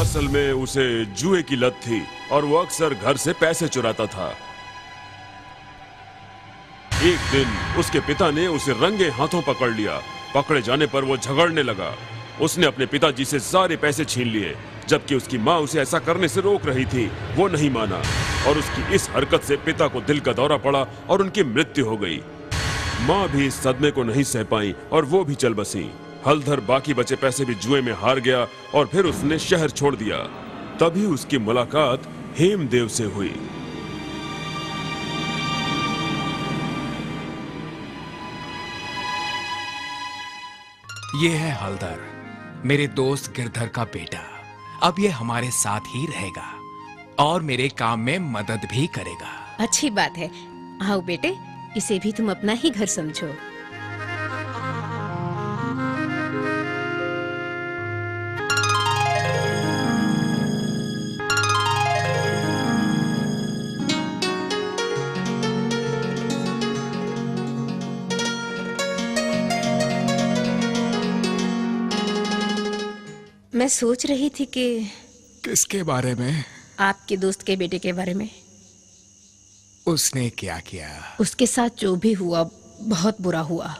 असल 0.00 0.28
में 0.28 0.52
उसे 0.52 1.04
जुए 1.04 1.42
की 1.42 1.56
लत 1.56 1.72
थी 1.72 2.02
और 2.32 2.44
वो 2.44 2.56
अक्सर 2.56 2.94
घर 2.94 3.16
से 3.16 3.32
पैसे 3.32 3.68
चुराता 3.68 4.06
था। 4.06 4.28
एक 7.02 7.18
दिन 7.32 7.76
उसके 7.78 8.00
पिता 8.00 8.30
ने 8.30 8.46
उसे 8.46 8.72
रंगे 8.72 9.08
हाथों 9.08 9.42
पकड़ 9.42 9.70
लिया। 9.70 10.00
पकड़े 10.34 10.62
जाने 10.62 10.86
पर 10.86 11.04
वो 11.04 11.16
झगड़ने 11.16 11.62
लगा। 11.62 11.94
उसने 12.40 12.66
अपने 12.66 12.86
पिताजी 12.86 13.24
से 13.24 13.38
सारे 13.38 13.76
पैसे 13.76 14.04
छीन 14.04 14.28
लिए, 14.28 14.56
जबकि 14.88 15.14
उसकी 15.14 15.38
माँ 15.38 15.58
उसे 15.58 15.80
ऐसा 15.80 15.98
करने 15.98 16.28
से 16.28 16.40
रोक 16.40 16.66
रही 16.66 16.84
थी, 16.84 17.06
वो 17.36 17.48
नहीं 17.48 17.70
माना। 17.70 18.02
और 18.48 18.58
उसकी 18.58 18.94
इस 18.94 19.10
हरकत 19.10 19.42
से 19.42 19.56
पिता 19.56 19.88
को 19.88 20.00
दिल 20.00 20.20
का 20.20 20.32
दौरा 20.32 20.56
पड़ा 20.56 20.86
और 21.08 21.22
उनकी 21.22 21.44
मृत्यु 21.44 21.86
हो 21.86 21.96
गई। 21.96 22.20
माँ 23.00 23.28
भी 23.28 23.46
इस 23.46 23.54
सदमे 23.54 23.90
को 23.90 24.02
नहीं 24.02 24.22
सह 24.22 24.44
पाई 24.44 24.74
और 24.92 25.04
वो 25.04 25.24
भी 25.24 25.34
चल 25.34 25.54
बसी। 25.54 25.90
हलधर 26.26 26.60
बाकी 26.60 26.94
बचे 26.94 27.16
पैसे 27.16 27.44
भी 27.44 27.54
जुए 27.54 27.80
में 27.80 27.92
हार 27.92 28.20
गया 28.20 28.46
और 28.74 28.86
फिर 28.86 29.04
उसने 29.04 29.38
शहर 29.38 29.70
छोड़ 29.70 29.94
दिया। 29.96 30.16
तभी 30.80 31.04
उसकी 31.06 31.38
मुलाकात 31.38 32.08
हेमदेव 32.38 32.88
से 32.88 33.04
हुई। 33.04 33.34
ये 41.16 41.30
है 41.30 41.52
हलधर 41.54 42.06
मेरे 42.64 42.86
दोस्त 42.86 43.32
गिरधर 43.36 43.66
का 43.66 43.84
बेटा। 43.84 44.24
अब 44.82 44.94
ये 45.00 45.08
हमारे 45.08 45.50
साथ 45.50 45.80
ही 45.88 46.06
रहेगा 46.06 46.48
और 47.18 47.42
मेरे 47.42 47.68
काम 47.68 48.00
में 48.00 48.18
मदद 48.32 48.68
भी 48.70 48.86
करेगा। 48.86 49.30
अच्छी 49.60 49.90
बात 49.90 50.18
है। 50.18 50.30
आओ 50.82 51.00
बेटे 51.00 51.36
इसे 51.76 51.98
भी 51.98 52.12
तुम 52.12 52.30
अपना 52.30 52.52
ही 52.52 52.70
घर 52.70 52.86
समझो। 52.86 53.34
मैं 73.54 73.68
सोच 73.68 74.06
रही 74.06 74.30
थी 74.30 74.44
कि 74.44 74.84
किसके 75.44 75.82
बारे 75.82 76.14
में? 76.14 76.44
आपके 76.80 77.16
दोस्त 77.16 77.42
के 77.42 77.56
बेटे 77.56 77.78
के 77.78 77.92
बारे 77.92 78.14
में। 78.14 78.47
उसने 79.88 80.28
क्या 80.30 80.58
किया? 80.60 80.88
उसके 81.20 81.46
साथ 81.46 81.78
जो 81.78 81.94
भी 81.96 82.12
हुआ 82.12 82.48
बहुत 82.80 83.20
बुरा 83.20 83.40
हुआ। 83.40 83.74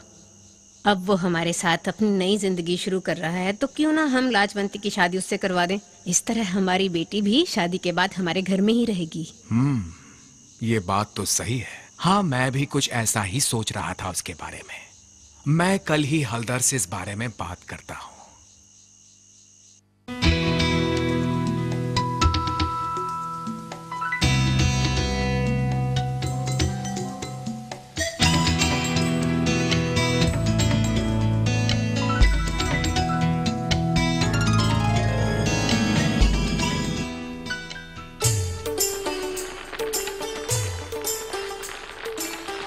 अब 0.84 1.04
वो 1.06 1.14
हमारे 1.16 1.52
साथ 1.52 1.88
अपनी 1.88 2.10
नई 2.10 2.36
ज़िंदगी 2.38 2.76
शुरू 2.76 3.00
कर 3.00 3.16
रहा 3.16 3.36
है 3.36 3.52
तो 3.52 3.66
क्यों 3.66 3.92
ना 3.92 4.04
हम 4.06 4.30
लाजवंती 4.30 4.78
की 4.78 4.90
शादी 4.90 5.18
उससे 5.18 5.36
करवा 5.36 5.66
दें? 5.66 5.78
इस 6.06 6.24
तरह 6.26 6.50
हमारी 6.52 6.88
बेटी 6.88 7.22
भी 7.22 7.44
शादी 7.46 7.78
के 7.78 7.92
बाद 7.92 8.14
हमारे 8.14 8.42
घर 8.42 8.60
में 8.60 8.72
ही 8.72 8.84
रहेगी। 8.84 9.26
हम्म 9.50 10.66
ये 10.66 10.78
बात 10.86 11.12
तो 11.16 11.24
सही 11.24 11.58
है। 11.58 11.86
हाँ 11.98 12.22
मैं 12.22 12.50
भी 12.52 12.64
कुछ 12.66 12.90
ऐसा 12.90 13.22
ही 13.22 13.40
सोच 13.40 13.72
रहा 13.72 13.94
था 13.94 14.10
उसके 14.10 14.32
बारे 14.32 14.62
में। 14.68 14.76
मैं 15.46 15.78
कल 15.78 16.02
ही 16.04 16.22
हलदर 16.22 16.60
से 16.60 16.76
इस 16.76 16.88
बारे 16.88 17.14
में 17.14 17.28
बात 17.30 17.62
करता 17.62 17.94
हूँ। 17.94 18.17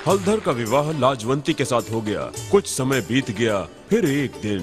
हलधर 0.07 0.39
का 0.39 0.51
विवाह 0.51 0.91
लाजवंती 0.91 1.53
के 1.53 1.65
साथ 1.65 1.81
हो 1.91 2.01
गया। 2.01 2.21
कुछ 2.51 2.67
समय 2.67 3.01
बीत 3.01 3.31
गया 3.31 3.61
फिर 3.89 4.05
एक 4.05 4.31
दिन। 4.31 4.61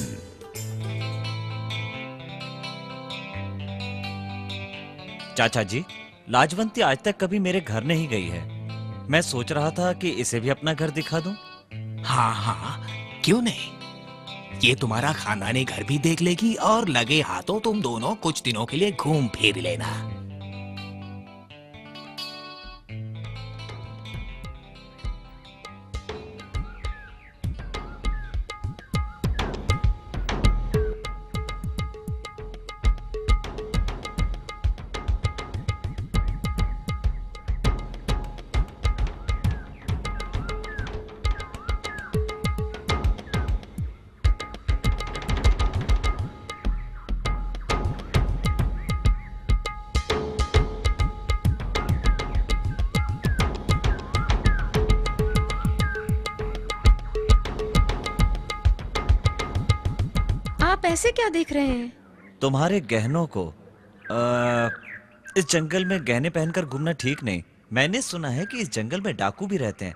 चाचा 5.38 5.62
जी 5.62 5.85
लाजवंती 6.30 6.80
आज 6.80 6.99
तक 7.04 7.21
कभी 7.21 7.38
मेरे 7.38 7.61
घर 7.61 7.85
नहीं 7.85 8.09
गई 8.09 8.26
है। 8.26 8.42
मैं 9.11 9.23
सोच 9.23 9.52
रहा 9.52 9.71
था 9.71 9.92
कि 9.92 10.09
इसे 10.09 10.40
भी 10.40 10.49
अपना 10.49 10.75
घर 10.75 10.90
दिखा 10.90 11.21
दूँ। 11.21 11.35
हाँ 12.04 12.35
हाँ 12.35 12.87
क्यों 13.25 13.42
नहीं? 13.42 13.71
ये 14.64 14.75
तुम्हारा 14.75 15.12
खानदानी 15.12 15.64
घर 15.64 15.83
भी 15.83 15.99
देख 15.99 16.23
लेगी 16.23 16.54
और 16.54 16.88
लगे 16.88 17.21
हाथों 17.21 17.61
तुम 17.61 17.83
दोनों 17.83 18.14
कुछ 18.14 18.42
दिनों 18.42 18.66
के 18.66 18.76
लिए 18.76 18.92
घूम 18.92 19.28
फिर 19.28 19.57
लेना। 19.57 20.18
आप 60.68 60.85
ऐसे 60.85 61.11
क्या 61.12 61.28
देख 61.28 61.52
रहे 61.52 61.66
हैं? 61.66 61.92
तुम्हारे 62.40 62.81
गहनों 62.81 63.26
को 63.26 63.46
आ, 64.12 64.68
इस 65.37 65.48
जंगल 65.50 65.85
में 65.85 66.07
गहने 66.07 66.31
पहनकर 66.31 66.64
घूमना 66.64 66.92
ठीक 66.92 67.22
नहीं। 67.24 67.42
मैंने 67.72 68.02
सुना 68.02 68.28
है 68.28 68.44
कि 68.46 68.59
इस 68.59 68.70
जंगल 68.72 69.00
में 69.00 69.16
डाकू 69.16 69.46
भी 69.46 69.57
रहते 69.57 69.85
हैं। 69.85 69.94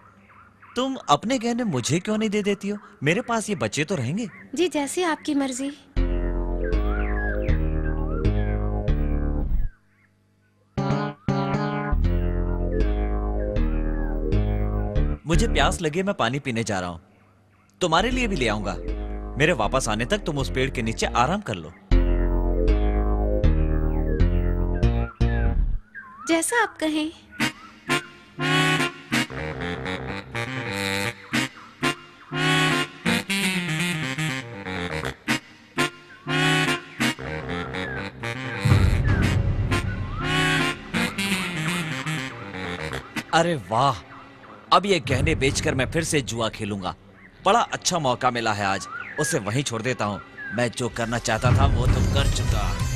तुम 0.76 0.96
अपने 1.08 1.38
गहने 1.38 1.64
मुझे 1.64 1.98
क्यों 2.00 2.18
नहीं 2.18 2.30
दे 2.30 2.42
देती 2.42 2.68
हो? 2.68 2.78
मेरे 3.02 3.20
पास 3.20 3.48
ये 3.50 3.56
बच्चे 3.56 3.85
तो 3.85 3.94
रहेंगे। 3.94 4.28
जी 4.54 4.68
जैसी 4.68 5.02
आपकी 5.02 5.35
मर्ज़ी। 5.35 5.70
मुझे 15.26 15.48
प्यास 15.48 15.80
लगी 15.82 16.02
मैं 16.02 16.14
पानी 16.14 16.38
पीने 16.38 16.64
जा 16.64 16.80
रहा 16.80 16.90
हूँ। 16.90 17.00
तुम्हारे 17.80 18.11
लिए 18.11 18.28
भी 18.28 18.37
ले 18.37 18.48
आऊँगा। 18.48 18.76
मेरे 19.42 19.52
वापस 19.52 19.88
आने 19.88 20.05
तक 20.05 20.18
तुम 20.18 20.38
उस 20.38 20.50
पेड़ 20.50 20.70
के 20.70 20.83
नीचे 20.83 21.07
आराम 21.07 21.40
कर 21.40 21.55
लो। 21.55 21.70
जैसा 26.28 26.62
आप 26.62 26.76
कहें। 26.81 27.11
अरे 43.35 43.55
वाह! 43.70 44.02
अब 44.72 44.87
ये 44.87 45.00
गहने 45.00 45.35
बेचकर 45.35 45.74
मैं 45.74 45.90
फिर 45.90 46.05
से 46.05 46.20
जुआ 46.20 46.48
खेलूँगा। 46.48 46.94
बड़ा 47.44 47.61
अच्छा 47.61 47.98
मौका 47.98 48.31
मिला 48.31 48.52
है 48.52 48.66
आज। 48.66 48.88
उसे 49.20 49.38
वहीं 49.38 49.62
छोड़ 49.62 49.83
देता 49.83 50.05
हूँ। 50.05 50.20
मैं 50.55 50.70
जो 50.70 50.88
करना 50.88 51.18
चाहता 51.18 51.53
था 51.53 51.66
वो 51.66 51.87
तो 51.87 52.01
कर 52.14 52.31
चुका। 52.37 52.91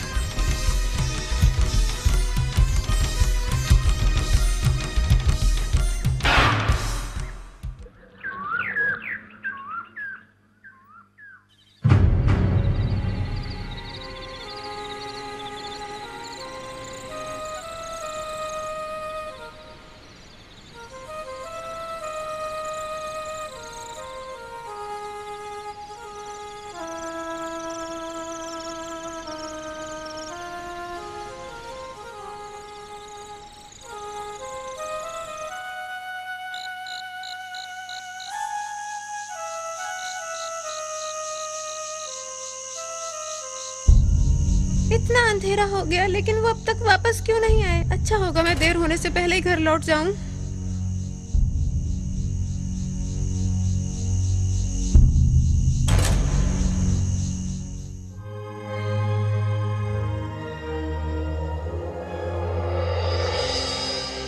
हो 45.68 45.82
गया 45.84 46.06
लेकिन 46.06 46.38
वो 46.38 46.48
अब 46.48 46.64
तक 46.66 46.82
वापस 46.84 47.22
क्यों 47.26 47.40
नहीं 47.40 47.62
आए? 47.64 47.82
अच्छा 47.92 48.16
होगा 48.16 48.42
मैं 48.42 48.58
देर 48.58 48.76
होने 48.76 48.96
से 48.96 49.10
पहले 49.10 49.34
ही 49.34 49.40
घर 49.42 49.58
लौट 49.58 49.82
जाऊँ। 49.82 50.14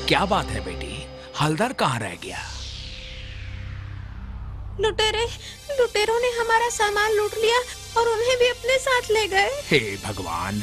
क्या 0.09 0.25
बात 0.27 0.47
है 0.47 0.61
बेटी? 0.65 0.95
हलदर 1.41 1.73
कहाँ 1.81 1.99
रह 2.01 2.15
गया? 2.23 2.39
लुटेरे 4.81 5.25
लुटेरों 5.79 6.19
ने 6.21 6.29
हमारा 6.39 6.69
सामान 6.71 7.13
लूट 7.13 7.35
लिया 7.35 7.59
और 8.01 8.09
उन्हें 8.09 8.37
भी 8.39 8.49
अपने 8.49 8.79
साथ 8.79 9.11
ले 9.11 9.27
गए। 9.29 9.51
हे 9.67 9.81
भगवान 10.05 10.63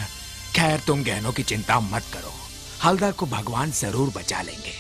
खैर 0.56 0.80
तुम 0.80 1.04
गहनों 1.04 1.32
की 1.32 1.44
चिंता 1.44 1.80
मत 1.80 2.04
करो। 2.14 2.32
हलदर 2.84 3.12
को 3.12 3.26
भगवान 3.26 3.72
ज़रूर 3.72 4.10
बचा 4.10 4.42
लेंगे। 4.42 4.74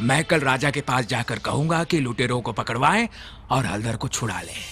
मैं 0.00 0.24
कल 0.24 0.40
राजा 0.40 0.70
के 0.70 0.80
पास 0.80 1.06
जाकर 1.06 1.38
कहूँगा 1.38 1.82
कि 1.84 2.00
लुटेरों 2.00 2.40
को 2.40 2.52
पकड़वाएँ 2.52 3.08
और 3.50 3.66
हलदर 3.66 3.96
को 3.96 4.08
छुड़ा 4.08 4.40
लें। 4.40 4.62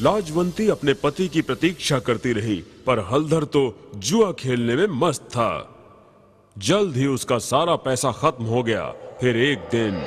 लाजवंती 0.00 0.68
अपने 0.68 0.94
पति 0.94 1.28
की 1.28 1.42
प्रतीक्षा 1.42 1.98
करती 1.98 2.32
रही, 2.32 2.56
पर 2.86 3.00
हलधर 3.12 3.44
तो 3.46 3.92
जुआ 3.96 4.30
खेलने 4.32 4.76
में 4.76 4.86
मस्त 5.00 5.22
था। 5.30 5.50
जल्द 6.56 6.96
ही 6.96 7.06
उसका 7.06 7.38
सारा 7.38 7.76
पैसा 7.78 8.12
खत्म 8.12 8.44
हो 8.44 8.62
गया, 8.62 8.84
फिर 9.20 9.36
एक 9.36 9.58
दिन 9.70 10.02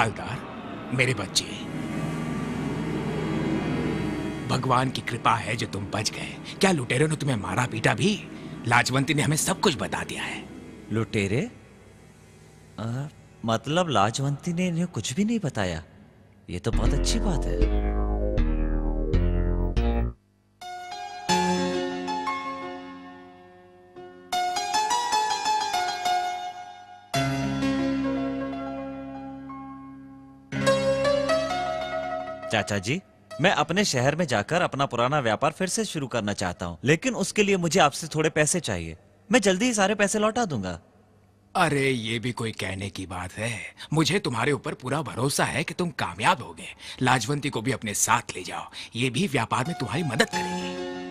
हलदर 0.00 0.38
मेरे 0.94 1.14
बच्चे। 1.14 1.70
भगवान 4.48 4.90
की 4.90 5.00
कृपा 5.00 5.34
है 5.34 5.56
जो 5.56 5.66
तुम 5.66 5.86
बच 5.86 6.10
गए। 6.10 6.56
क्या 6.60 6.72
लुटेरों 6.72 7.08
ने 7.08 7.16
तुम्हें 7.16 7.36
मारा 7.36 7.66
पीटा 7.66 7.94
भी? 7.94 8.28
लाजवंती 8.66 9.14
ने 9.14 9.22
हमें 9.22 9.36
सब 9.36 9.60
कुछ 9.60 9.76
बता 9.76 10.04
दिया 10.04 10.22
है। 10.22 10.44
लुटेरे? 10.92 11.50
आ, 12.80 13.06
मतलब 13.44 13.88
लाजवंती 13.88 14.52
ने 14.52 14.68
इन्हें 14.68 14.86
कुछ 14.86 15.12
भी 15.12 15.24
नहीं 15.24 15.40
बताया। 15.44 15.84
ये 16.50 16.58
तो 16.58 16.70
बहुत 16.70 16.94
अच्छी 16.94 17.18
बात 17.18 17.44
है। 17.44 17.79
चाचा 32.52 32.78
जी 32.78 33.00
मैं 33.40 33.50
अपने 33.50 33.84
शहर 33.84 34.16
में 34.16 34.26
जाकर 34.26 34.62
अपना 34.62 34.86
पुराना 34.86 35.20
व्यापार 35.20 35.52
फिर 35.52 35.68
से 35.68 35.84
शुरू 35.84 36.06
करना 36.06 36.32
चाहता 36.32 36.66
हूँ, 36.66 36.78
लेकिन 36.84 37.14
उसके 37.14 37.42
लिए 37.42 37.56
मुझे 37.56 37.80
आपसे 37.80 38.06
थोड़े 38.06 38.30
पैसे 38.30 38.60
चाहिए। 38.60 38.96
मैं 39.32 39.40
जल्दी 39.40 39.66
ही 39.66 39.74
सारे 39.74 39.94
पैसे 39.94 40.18
लौटा 40.18 40.44
दूँगा। 40.44 40.80
अरे, 41.56 41.90
ये 41.90 42.18
भी 42.18 42.32
कोई 42.32 42.52
कहने 42.52 42.90
की 42.90 43.06
बात 43.06 43.32
है। 43.32 43.60
मुझे 43.92 44.18
तुम्हारे 44.18 44.52
ऊपर 44.52 44.74
पूरा 44.74 45.02
भरोसा 45.02 45.44
है 45.44 45.64
कि 45.64 45.74
तुम 45.74 45.90
कामयाब 45.90 46.42
होगे। 46.42 46.68
लाजवंती 47.02 47.50
को 47.50 47.62
भी 47.62 47.72
अपने 47.72 47.94
साथ 47.94 48.36
ले 48.36 48.42
जाओ। 48.42 48.70
ये 48.96 49.10
भी 49.10 49.26
व्यापार 49.26 49.66
में 49.66 49.76
तुम्हारी 49.78 50.02
मदद 50.02 50.30
करेगी। 50.30 51.09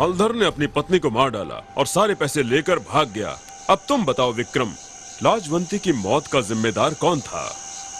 हलधर 0.00 0.34
ने 0.34 0.44
अपनी 0.46 0.66
पत्नी 0.66 0.98
को 0.98 1.10
मार 1.10 1.30
डाला 1.30 1.62
और 1.76 1.86
सारे 1.86 2.14
पैसे 2.14 2.42
लेकर 2.42 2.78
भाग 2.78 3.10
गया। 3.10 3.38
अब 3.70 3.84
तुम 3.88 4.04
बताओ 4.04 4.32
विक्रम 4.32 4.72
लाजवंती 5.22 5.78
की 5.78 5.92
मौत 5.92 6.26
का 6.26 6.40
जिम्मेदार 6.40 6.94
कौन 6.94 7.20
था? 7.20 7.44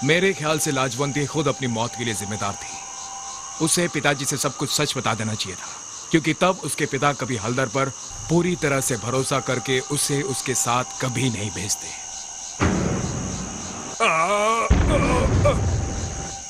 मेरे 0.05 0.33
ख्याल 0.33 0.59
से 0.59 0.73
लाजवंती 0.73 1.27
खुद 1.27 1.49
अपनी 1.49 1.69
मौत 1.69 1.95
के 1.99 2.05
लिए 2.05 2.15
जिम्मेदार 2.15 2.53
थी। 2.53 3.65
उसे 3.65 3.89
पिताजी 3.89 4.25
से 4.25 4.37
सब 4.37 4.57
कुछ 4.57 4.71
सच 4.71 4.97
बता 4.99 5.15
देना 5.15 5.35
चाहिए 5.35 5.57
था 5.57 5.69
क्योंकि 6.11 6.35
तब 6.35 6.61
उसके 6.65 6.87
पिता 6.87 7.13
कभी 7.13 7.37
हलदर 7.37 7.67
पर 7.67 7.89
पूरी 8.29 8.57
तरह 8.57 8.81
से 8.81 8.97
भरोसा 8.97 9.41
करके 9.41 9.81
उसे 9.93 10.23
उसके 10.23 10.55
साथ 10.55 11.01
कभी 11.03 11.31
नहीं 11.31 11.51
भेजते। 11.51 12.05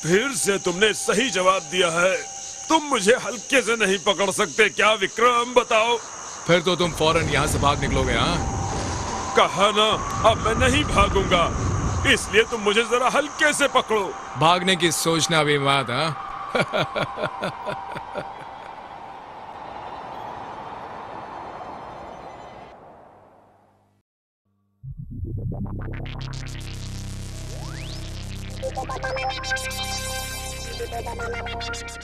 फिर 0.02 0.34
से 0.36 0.58
तुमने 0.58 0.92
सही 0.94 1.30
जवाब 1.30 1.62
दिया 1.62 1.88
है। 2.00 2.35
तुम 2.68 2.82
मुझे 2.90 3.14
हल्के 3.24 3.60
से 3.62 3.76
नहीं 3.84 3.98
पकड़ 4.06 4.30
सकते। 4.30 4.68
क्या 4.68 4.92
विक्रम 5.02 5.54
बताओ? 5.54 5.96
फिर 6.46 6.60
तो 6.62 6.74
तुम 6.76 6.90
फ़ौरन 6.98 7.28
यहाँ 7.28 7.46
से 7.46 7.58
भाग 7.58 7.80
निकलोगे 7.80 8.14
हाँ? 8.14 8.36
कहा 9.36 9.70
ना 9.76 9.88
अब 10.30 10.38
मैं 10.46 10.54
नहीं 10.66 10.84
भागूँगा। 10.84 11.44
इसलिए 12.12 12.42
तुम 12.50 12.60
मुझे 12.62 12.82
जरा 12.90 13.08
हल्के 13.14 13.52
से 13.52 13.68
पकड़ो। 13.76 14.04
भागने 14.40 14.76
की 14.76 14.90
सोचना 14.92 15.42
भी 15.42 15.58
बात 15.58 15.90
हाँ? 15.90 16.10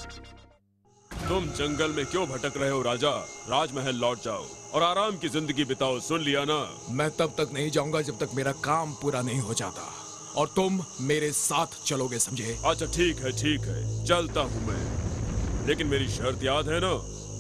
तुम 1.29 1.45
जंगल 1.57 1.91
में 1.91 2.05
क्यों 2.07 2.27
भटक 2.29 2.57
रहे 2.57 2.69
हो 2.71 2.81
राजा? 2.83 3.11
राजमहल 3.51 3.97
लौट 3.97 4.23
जाओ 4.23 4.45
और 4.75 4.83
आराम 4.83 5.17
की 5.17 5.29
ज़िंदगी 5.29 5.65
बिताओ 5.65 5.99
सुन 6.01 6.21
लिया 6.21 6.45
ना? 6.45 6.59
मैं 6.91 7.09
तब 7.11 7.35
तक 7.39 7.51
नहीं 7.55 7.71
जाऊँगा 7.71 8.01
जब 8.03 8.19
तक 8.19 8.35
मेरा 8.35 8.53
काम 8.65 8.93
पूरा 9.03 9.21
नहीं 9.23 9.41
हो 9.41 9.55
जाता। 9.55 9.83
और 10.37 10.47
तुम 10.57 10.81
मेरे 11.01 11.31
साथ 11.33 11.83
चलोगे 11.87 12.19
समझे? 12.19 12.57
अच्छा 12.65 12.87
ठीक 12.87 13.21
है 13.25 13.33
ठीक 13.33 13.69
है 13.69 14.05
चलता 14.07 14.41
हूँ 14.41 14.67
मैं। 14.67 15.67
लेकिन 15.67 15.87
मेरी 15.87 16.09
शर्त 16.09 16.45
याद 16.45 16.69
है 16.69 16.81
ना? 16.81 16.93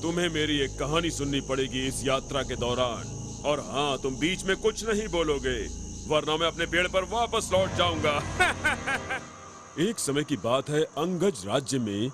तुम्हें 0.03 0.29
मेरी 0.29 0.59
एक 0.61 0.79
कहानी 0.79 1.11
सुननी 1.11 1.40
पड़ेगी 1.40 1.87
इस 1.88 2.05
यात्रा 2.05 2.42
के 2.42 2.57
दौरान। 2.57 3.42
और 3.47 3.61
हाँ 3.68 3.99
तुम 3.99 4.16
बीच 4.16 4.45
में 4.45 4.57
कुछ 4.57 4.85
नहीं 4.88 5.09
बोलोगे 5.09 5.59
वरना 6.09 6.37
मैं 6.37 6.47
अपने 6.47 6.66
पेड़ 6.66 6.87
पर 6.88 7.05
वापस 7.11 7.51
लौट 7.53 7.77
जाऊँगा। 7.77 8.16
एक 9.81 9.99
समय 9.99 10.25
की 10.25 10.37
बात 10.37 10.71
है 10.71 10.83
अंगज 10.99 11.47
राज्य 11.47 11.79
में 11.79 12.11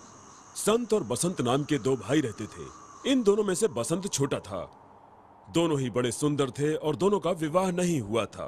संत 0.58 0.92
और 0.92 1.02
बसंत 1.04 1.40
नाम 1.40 1.64
के 1.64 1.78
दो 1.78 1.96
भाई 1.96 2.20
रहते 2.20 2.44
थे। 2.46 3.10
इन 3.10 3.22
दोनों 3.22 3.42
में 3.44 3.54
से 3.54 3.68
बसंत 3.68 4.12
छोटा 4.12 4.38
था। 4.38 4.60
दोनों 5.54 5.78
ही 5.80 5.90
बड़े 5.90 6.10
सुंदर 6.12 6.50
थे 6.50 6.74
और 6.74 6.96
दोनों 6.96 7.20
का 7.20 7.30
विवाह 7.42 7.70
नहीं 7.70 8.00
हुआ 8.00 8.24
था। 8.26 8.46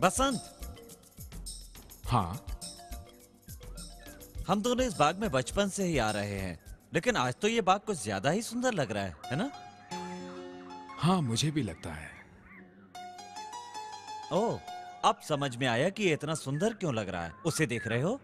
बसंत! 0.00 0.42
हाँ? 2.06 2.44
हम 4.46 4.62
दोनों 4.62 4.86
इस 4.86 4.96
बाग 4.98 5.18
में 5.18 5.30
बचपन 5.30 5.68
से 5.68 5.84
ही 5.84 5.98
आ 5.98 6.10
रहे 6.10 6.38
हैं 6.38 6.58
लेकिन 6.94 7.16
आज 7.16 7.34
तो 7.42 7.48
ये 7.48 7.60
बाग 7.62 7.80
कुछ 7.80 8.02
ज़्यादा 8.02 8.30
ही 8.30 8.42
सुंदर 8.42 8.72
लग 8.74 8.92
रहा 8.92 9.04
है 9.04 9.16
है 9.26 9.36
ना? 9.36 9.50
हाँ 11.02 11.22
मुझे 11.22 11.50
भी 11.50 11.62
लगता 11.62 11.92
है। 11.92 12.10
ओ, 14.32 14.58
अब 15.04 15.20
समझ 15.28 15.56
में 15.56 15.66
आया 15.66 15.88
कि 15.88 16.12
इतना 16.12 16.34
सुंदर 16.34 16.74
क्यों 16.74 16.94
लग 16.94 17.08
रहा 17.08 17.24
है। 17.24 17.32
उसे 17.46 17.66
देख 17.66 17.86
रहे 17.86 18.02
हो? 18.02 18.20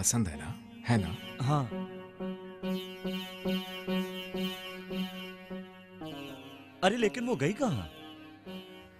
पसंद 0.00 0.28
है 0.28 0.36
ना? 0.38 0.54
है 0.88 0.98
ना? 1.00 1.44
हाँ। 1.44 1.66
अरे 6.84 6.96
लेकिन 6.96 7.26
वो 7.26 7.36
गई 7.36 7.52
कहाँ? 7.52 7.90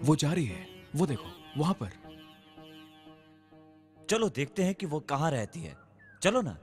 वो 0.03 0.17
जा 0.17 0.33
रही 0.33 0.45
है। 0.45 0.67
वो 0.97 1.07
देखो 1.07 1.61
वहाँ 1.61 1.75
पर। 1.75 1.89
चलो 4.11 4.29
देखते 4.29 4.63
हैं 4.63 4.75
कि 4.75 4.87
वो 4.87 5.01
कहाँ 5.01 5.31
रहती 5.31 5.61
है। 5.61 5.77
चलो 6.23 6.43
ना। 6.43 6.59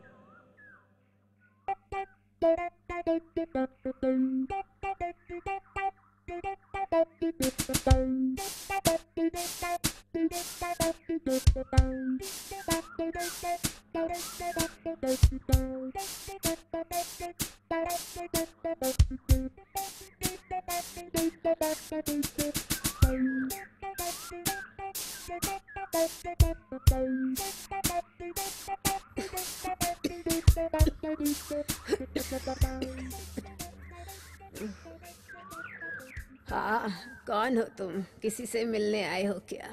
हाँ 36.49 36.89
कौन 37.27 37.57
हो 37.57 37.63
तुम? 37.77 38.01
किसी 38.21 38.45
से 38.45 38.63
मिलने 38.65 39.03
आए 39.03 39.23
हो 39.25 39.33
क्या? 39.49 39.69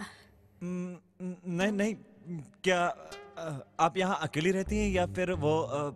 नहीं 0.63 1.73
नहीं 1.73 1.95
क्या 2.65 2.81
आप 3.81 3.97
यहाँ 3.97 4.19
अकेली 4.23 4.51
रहती 4.51 4.79
हैं 4.79 4.91
या 4.91 5.07
फिर 5.07 5.33
वो 5.45 5.59
अ, 5.61 5.91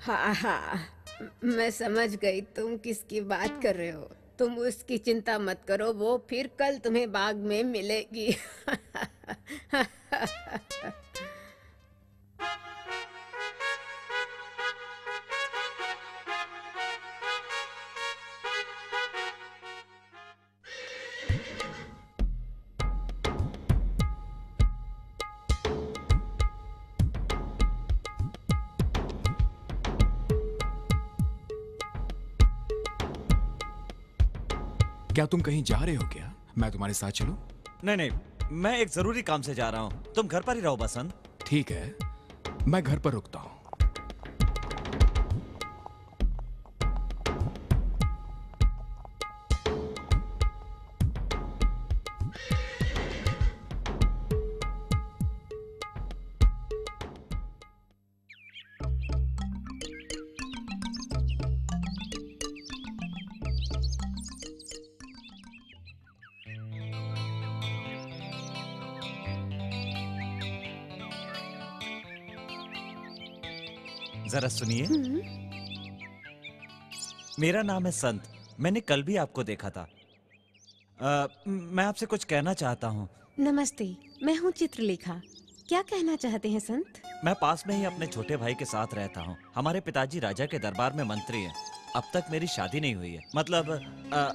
हाँ 0.00 0.34
हाँ 0.34 0.78
मैं 1.44 1.70
समझ 1.70 2.14
गई 2.16 2.40
तुम 2.56 2.76
किसकी 2.76 3.20
बात 3.32 3.60
कर 3.62 3.74
रहे 3.76 3.90
हो? 3.90 4.10
तुम 4.38 4.58
उसकी 4.58 4.98
चिंता 4.98 5.38
मत 5.38 5.60
करो 5.68 5.92
वो 5.92 6.26
फिर 6.30 6.50
कल 6.58 6.78
तुम्हें 6.78 7.12
बाग 7.12 7.36
में 7.36 7.64
मिलेगी। 7.64 8.36
क्या 35.14 35.26
तुम 35.26 35.40
कहीं 35.40 35.62
जा 35.62 35.78
रहे 35.78 35.94
हो 35.94 36.08
क्या? 36.08 36.34
मैं 36.58 36.70
तुम्हारे 36.70 36.94
साथ 36.94 37.10
चलू? 37.10 37.36
नहीं 37.84 37.96
नहीं 37.96 38.10
मैं 38.52 38.78
एक 38.78 38.88
ज़रूरी 38.88 39.22
काम 39.22 39.42
से 39.42 39.54
जा 39.54 39.68
रहा 39.70 39.80
हूँ। 39.80 40.04
तुम 40.16 40.26
घर 40.28 40.40
पर 40.40 40.56
ही 40.56 40.60
रहो 40.60 40.76
बसंत। 40.76 41.14
ठीक 41.46 41.70
है। 41.70 41.94
मैं 42.68 42.82
घर 42.82 42.98
पर 42.98 43.12
रुकता 43.12 43.38
हूँ। 43.38 43.47
सुनिए। 74.58 74.86
मेरा 77.40 77.62
नाम 77.62 77.86
है 77.86 77.92
संत। 77.92 78.22
मैंने 78.60 78.80
कल 78.80 79.02
भी 79.02 79.16
आपको 79.16 79.44
देखा 79.44 79.70
था। 79.70 79.88
अ, 81.00 81.26
मैं 81.48 81.84
आपसे 81.84 82.06
कुछ 82.06 82.24
कहना 82.24 82.54
चाहता 82.54 82.88
हूँ। 82.88 83.08
नमस्ते 83.38 83.96
मैं 84.22 84.36
हूँ 84.36 84.50
चित्रलेखा। 84.50 85.20
क्या 85.68 85.82
कहना 85.82 86.16
चाहते 86.16 86.50
हैं 86.50 86.60
संत? 86.60 87.02
मैं 87.24 87.34
पास 87.34 87.64
में 87.66 87.76
ही 87.76 87.84
अपने 87.84 88.06
छोटे 88.06 88.36
भाई 88.36 88.54
के 88.54 88.64
साथ 88.64 88.94
रहता 88.94 89.20
हूँ। 89.20 89.36
हमारे 89.54 89.80
पिताजी 89.80 90.18
राजा 90.18 90.46
के 90.46 90.58
दरबार 90.58 90.92
में 90.92 91.04
मंत्री 91.04 91.42
हैं। 91.42 91.54
अब 91.96 92.02
तक 92.14 92.24
मेरी 92.30 92.46
शादी 92.46 92.80
नहीं 92.80 92.94
हुई 92.94 93.10
है। 93.10 93.20
मतलब 93.36 93.70
अ, 94.12 94.32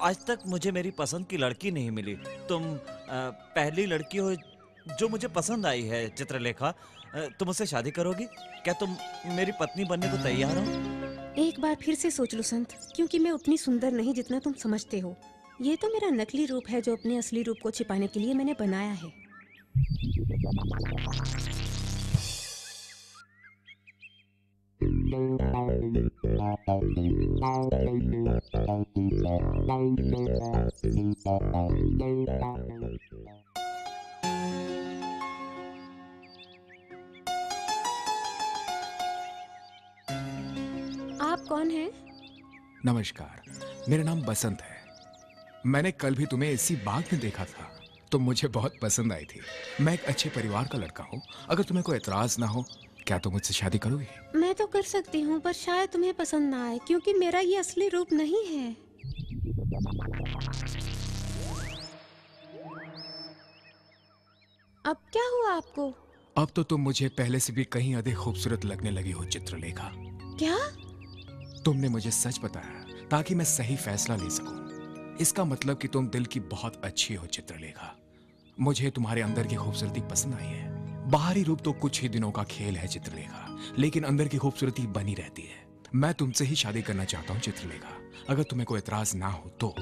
आज 0.00 0.26
तक 0.26 0.38
मुझे 0.46 0.72
मेरी 0.72 0.90
पसंद 0.90 1.26
की 1.26 1.36
लड़की 1.36 1.70
नहीं 1.70 1.90
मिली। 1.90 2.14
तुम 2.48 2.74
अ, 2.74 2.80
पहली 3.56 3.86
लड़की 3.86 4.18
हो 4.18 4.34
जो 4.98 5.08
मुझे 5.08 5.28
पसंद 5.28 5.66
आई 5.66 5.82
है 5.82 6.08
चित्रलेखा। 6.08 6.74
तुम 7.16 7.48
उससे 7.48 7.66
शादी 7.66 7.90
करोगी? 7.90 8.24
क्या 8.64 8.74
तुम 8.74 8.96
मेरी 9.36 9.52
पत्नी 9.52 9.84
बनने 9.84 10.08
को 10.08 10.16
तैयार 10.16 10.58
हो? 10.58 10.64
एक 11.38 11.60
बार 11.60 11.74
फिर 11.74 11.94
से 11.94 12.10
सोच 12.10 12.34
लो, 12.34 12.42
संत, 12.42 12.68
क्योंकि 12.96 13.18
मैं 13.18 13.30
उतनी 13.30 13.58
सुंदर 13.58 13.92
नहीं 13.92 14.14
जितना 14.14 14.38
तुम 14.38 14.52
समझते 14.52 14.98
हो। 14.98 15.16
ये 15.60 15.76
तो 15.76 15.88
मेरा 15.88 16.10
नकली 16.10 16.46
रूप 16.46 16.64
है 16.68 16.80
जो 16.80 16.96
अपने 16.96 17.16
असली 17.16 17.42
रूप 17.42 17.56
को 17.62 17.70
छिपाने 17.70 18.06
के 18.06 18.20
लिए 18.20 18.34
मैंने 18.34 18.54
बनाया 18.60 18.92
है। 18.92 19.24
आप 41.34 41.46
कौन 41.48 41.70
हैं? 41.70 41.90
नमस्कार 42.86 43.86
मेरा 43.88 44.02
नाम 44.02 44.20
बसंत 44.22 44.60
है। 44.62 44.76
मैंने 45.66 45.90
कल 45.92 46.14
भी 46.14 46.26
तुम्हें 46.26 46.50
इसी 46.50 46.74
बाग 46.84 47.04
में 47.12 47.20
देखा 47.20 47.44
था 47.44 47.64
तुम 48.12 48.22
मुझे 48.22 48.48
बहुत 48.48 48.74
पसंद 48.82 49.12
आई 49.12 49.24
थी। 49.24 49.40
मैं 49.80 49.94
एक 49.94 50.04
अच्छे 50.04 50.28
परिवार 50.30 50.68
का 50.72 50.78
लड़का 50.78 51.04
हूँ 51.04 51.20
अगर 51.50 51.62
तुम्हें 51.62 51.82
कोई 51.84 51.96
एतराज़ 51.96 52.38
ना 52.40 52.46
हो 52.46 52.64
क्या 53.06 53.18
तुम 53.18 53.32
मुझसे 53.32 53.54
शादी 53.54 53.78
करोगी? 53.78 54.06
मैं 54.36 54.54
तो 54.54 54.66
कर 54.66 54.82
सकती 54.82 55.20
हूँ 55.20 55.40
पर 55.40 55.52
शायद 55.52 55.90
तुम्हें 55.90 56.12
पसंद 56.14 56.50
ना 56.50 56.64
आए 56.66 56.78
क्योंकि 56.86 57.12
मेरा 57.14 57.40
ये 57.40 57.56
असली 57.56 57.88
रूप 57.88 58.12
नहीं 58.12 58.44
है। 58.46 58.70
अब 64.84 64.96
क्या 65.12 65.28
हुआ 65.34 65.56
आपको? 65.56 65.90
अब 66.36 66.48
तो 66.56 66.62
तुम 66.62 66.80
मुझे 66.80 67.08
पहले 67.18 67.40
से 67.40 67.52
भी 67.52 67.64
कहीं 67.72 67.94
अधिक 67.96 68.16
खूबसूरत 68.18 68.64
लगने 68.64 68.90
लगी 68.90 69.10
हो 69.10 69.24
चित्रलेखा। 69.26 69.90
क्या? 70.38 70.56
तुमने 71.64 71.88
मुझे 71.88 72.10
सच 72.10 72.40
बताया, 72.44 73.06
ताकि 73.10 73.34
मैं 73.34 73.44
सही 73.44 73.76
फैसला 73.76 74.16
ले 74.16 74.30
सकूँ। 74.30 75.16
इसका 75.16 75.44
मतलब 75.44 75.78
कि 75.78 75.88
तुम 75.88 76.08
दिल 76.08 76.24
की 76.24 76.40
बहुत 76.40 76.84
अच्छी 76.84 77.14
हो, 77.14 77.26
चित्रलेखा। 77.26 77.98
मुझे 78.60 78.90
तुम्हारे 78.90 79.22
अंदर 79.22 79.46
की 79.46 79.56
खूबसूरती 79.56 80.00
पसंद 80.00 80.34
आई 80.34 80.46
है। 80.46 80.74
बाहरी 81.10 81.42
रूप 81.42 81.60
तो 81.60 81.72
कुछ 81.72 82.02
ही 82.02 82.08
दिनों 82.08 82.30
का 82.30 82.44
खेल 82.44 82.76
है, 82.76 82.88
चित्रलेखा, 82.88 83.58
लेकिन 83.78 84.04
अंदर 84.04 84.28
की 84.28 84.36
खूबसूरती 84.36 84.86
बनी 84.86 85.14
रहती 85.14 85.42
है। 85.42 85.66
मैं 85.94 86.14
तुमसे 86.14 86.44
ही 86.44 86.54
शादी 86.54 86.82
करना 86.82 87.04
चाहता 87.04 87.32
हूँ, 87.32 87.40
चित्रलेखा। 87.40 87.98
अगर 88.28 88.42
तुम्हें 88.42 88.66
कोई 88.66 88.78
एतराज़ 88.78 89.16
ना 89.16 89.26
हो 89.26 89.50
तो। 89.50 89.74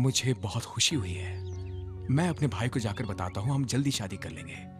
मुझे 0.00 0.34
बहुत 0.34 0.62
खुशी 0.62 0.96
हुई 0.96 1.12
है। 1.12 1.44
मैं 2.10 2.28
अपने 2.28 2.48
भाई 2.48 2.68
को 2.68 2.80
जाकर 2.80 3.06
बताता 3.06 3.40
हूँ, 3.40 3.54
हम 3.54 3.64
जल्दी 3.64 3.90
शादी 3.90 4.16
कर 4.16 4.30
लेंगे। 4.30 4.75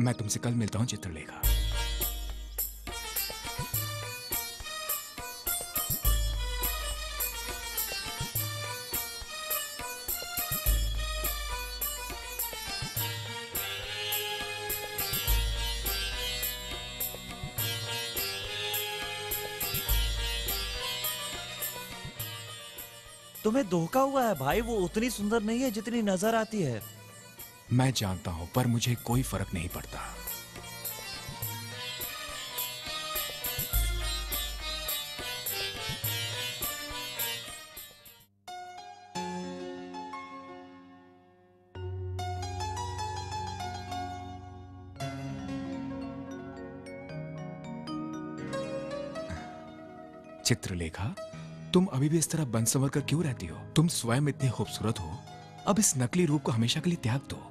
मैं 0.00 0.14
तुमसे 0.14 0.40
कल 0.40 0.54
मिलता 0.54 0.78
हूँ 0.78 0.86
चित्रलेखा। 0.86 1.42
तुम्हें 23.44 23.68
धोखा 23.68 24.00
हुआ 24.00 24.22
है 24.22 24.34
भाई, 24.38 24.60
वो 24.60 24.74
उतनी 24.76 25.08
सुंदर 25.10 25.42
नहीं 25.42 25.60
है 25.60 25.70
जितनी 25.70 26.02
नज़र 26.02 26.34
आती 26.34 26.62
है। 26.62 26.97
मैं 27.72 27.92
जानता 27.92 28.30
हूँ, 28.30 28.48
पर 28.54 28.66
मुझे 28.66 28.94
कोई 28.94 29.22
फ़र्क 29.22 29.54
नहीं 29.54 29.68
पड़ता। 29.68 30.14
चित्रलेखा, 50.44 51.14
तुम 51.74 51.86
अभी 51.86 52.08
भी 52.08 52.18
इस 52.18 52.30
तरह 52.30 52.44
बन 52.44 52.64
संवर 52.64 52.88
कर 52.88 53.00
क्यों 53.00 53.24
रहती 53.24 53.46
हो? 53.46 53.56
तुम 53.76 53.88
स्वयं 53.88 54.28
इतनी 54.28 54.50
खूबसूरत 54.50 54.98
हो। 54.98 55.18
अब 55.66 55.78
इस 55.78 55.96
नकली 55.96 56.26
रूप 56.26 56.42
को 56.42 56.52
हमेशा 56.52 56.80
के 56.80 56.90
लिए 56.90 56.98
त्याग 57.02 57.20
दो। 57.30 57.47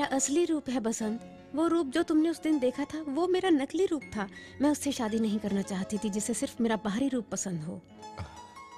मेरा 0.00 0.16
असली 0.16 0.44
रूप 0.44 0.68
है 0.70 0.80
बसंत। 0.80 1.52
वो 1.54 1.66
रूप 1.66 1.86
जो 1.86 2.02
तुमने 2.02 2.28
उस 2.28 2.40
दिन 2.42 2.58
देखा 2.58 2.84
था, 2.84 3.02
वो 3.08 3.26
मेरा 3.28 3.50
नकली 3.50 3.86
रूप 3.86 4.02
था। 4.16 4.26
मैं 4.62 4.70
उससे 4.70 4.92
शादी 4.92 5.18
नहीं 5.18 5.38
करना 5.38 5.62
चाहती 5.62 5.98
थी 5.98 6.10
जिसे 6.10 6.34
सिर्फ़ 6.34 6.62
मेरा 6.62 6.76
बाहरी 6.76 7.08
रूप 7.08 7.26
पसंद 7.32 7.64
हो। 7.64 7.80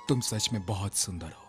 तुम 0.09 0.21
सच 0.21 0.49
में 0.53 0.65
बहुत 0.67 0.97
सुंदर 0.97 1.27
हो। 1.27 1.42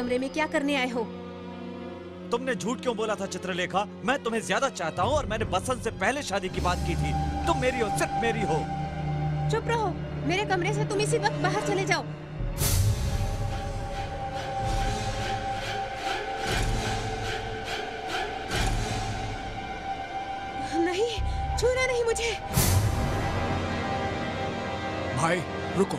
कमरे 0.00 0.18
में 0.18 0.28
क्या 0.32 0.46
करने 0.46 0.74
आए 0.76 0.88
हो? 0.90 1.02
तुमने 2.30 2.54
झूठ 2.54 2.80
क्यों 2.82 2.96
बोला 2.96 3.14
था 3.14 3.26
चित्रलेखा? 3.26 3.84
मैं 4.04 4.16
तुम्हें 4.22 4.40
ज़्यादा 4.42 4.68
चाहता 4.70 5.02
हूँ 5.02 5.12
और 5.12 5.26
मैंने 5.26 5.44
बसंत 5.54 5.82
से 5.84 5.90
पहले 6.00 6.22
शादी 6.22 6.48
की 6.48 6.60
बात 6.60 6.78
की 6.86 6.94
थी। 6.96 7.10
तुम 7.46 7.60
मेरी 7.60 7.80
हो 7.80 7.88
सिर्फ़ 7.98 8.22
मेरी 8.22 8.42
हो। 8.50 8.56
चुप 9.50 9.68
रहो। 9.68 9.88
मेरे 10.28 10.44
कमरे 10.46 10.72
से 10.74 10.84
तुम 10.88 11.00
इसी 11.00 11.18
वक्त 11.18 11.42
बाहर 11.42 11.66
चले 11.66 11.84
जाओ। 11.84 12.04
नहीं 20.86 21.10
छूना 21.58 21.86
नहीं 21.86 22.04
मुझे। 22.04 22.30
भाई 25.18 25.42
रुको। 25.78 25.98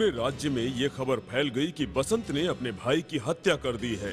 पूरे 0.00 0.12
राज्य 0.16 0.48
में 0.48 0.62
ये 0.62 0.88
खबर 0.88 1.20
फैल 1.30 1.48
गई 1.48 1.70
कि 1.70 1.86
बसंत 1.86 2.30
ने 2.30 2.46
अपने 2.46 2.70
भाई 2.74 3.02
की 3.02 3.18
हत्या 3.18 3.54
कर 3.56 3.76
दी 3.76 3.94
है। 3.94 4.12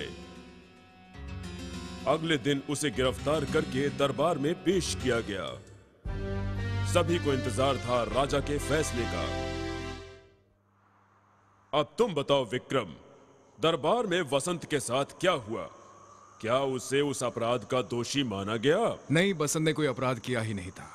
अगले 2.08 2.38
दिन 2.38 2.62
उसे 2.70 2.90
गिरफ़्तार 2.90 3.46
करके 3.46 3.88
दरबार 3.98 4.38
में 4.38 4.54
पेश 4.64 4.94
किया 5.04 5.20
गया। 5.30 5.46
सभी 6.92 7.20
को 7.20 7.34
इंतज़ार 7.34 7.78
था 7.78 8.02
राजा 8.04 8.40
के 8.40 8.58
फैसले 8.60 9.04
का। 9.04 9.24
अब 11.74 11.96
तुम 11.98 12.14
बताओ 12.14 12.46
विक्रम, 12.46 12.92
दरबार 13.58 14.08
में 14.08 14.22
वसंत 14.34 14.66
के 14.66 14.80
साथ 14.80 15.20
क्या 15.22 15.32
हुआ? 15.48 15.64
क्या 16.42 16.58
उसे 16.76 17.02
उस 17.02 17.24
अपराध 17.24 17.68
का 17.72 17.82
दोषी 17.94 18.24
माना 18.24 18.56
गया? 18.58 18.98
नहीं, 19.12 19.34
बसंत 19.34 19.64
ने 19.64 19.74
कोई 19.74 19.88
अपराध 19.88 20.20
किया 20.20 20.42
ही 20.42 20.54
नहीं 20.54 20.72
था। 20.72 20.90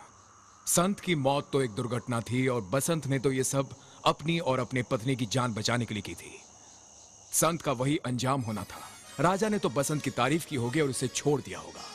संत 0.66 1.00
की 1.00 1.14
मौत 1.14 1.48
तो 1.52 1.62
एक 1.62 1.70
दुर्घटना 1.70 2.20
थी 2.20 2.46
और 2.48 2.60
बसंत 2.72 3.06
ने 3.06 3.18
तो 3.18 3.32
ये 3.32 3.44
सब 3.44 3.74
अपनी 4.04 4.38
और 4.38 4.60
अपने 4.60 4.82
पत्नी 4.90 5.16
की 5.16 5.26
जान 5.32 5.54
बचाने 5.54 5.84
के 5.84 5.94
लिए 5.94 6.02
की 6.02 6.14
थी 6.14 6.32
संत 7.32 7.62
का 7.62 7.72
वही 7.72 7.96
अंजाम 8.06 8.40
होना 8.40 8.64
था 8.72 8.80
राजा 9.20 9.48
ने 9.48 9.58
तो 9.58 9.68
बसंत 9.70 10.02
की 10.02 10.10
तारीफ़ 10.10 10.46
की 10.46 10.56
होगी 10.56 10.80
और 10.80 10.88
उसे 10.90 11.08
छोड़ 11.08 11.40
दिया 11.40 11.58
होगा 11.58 11.90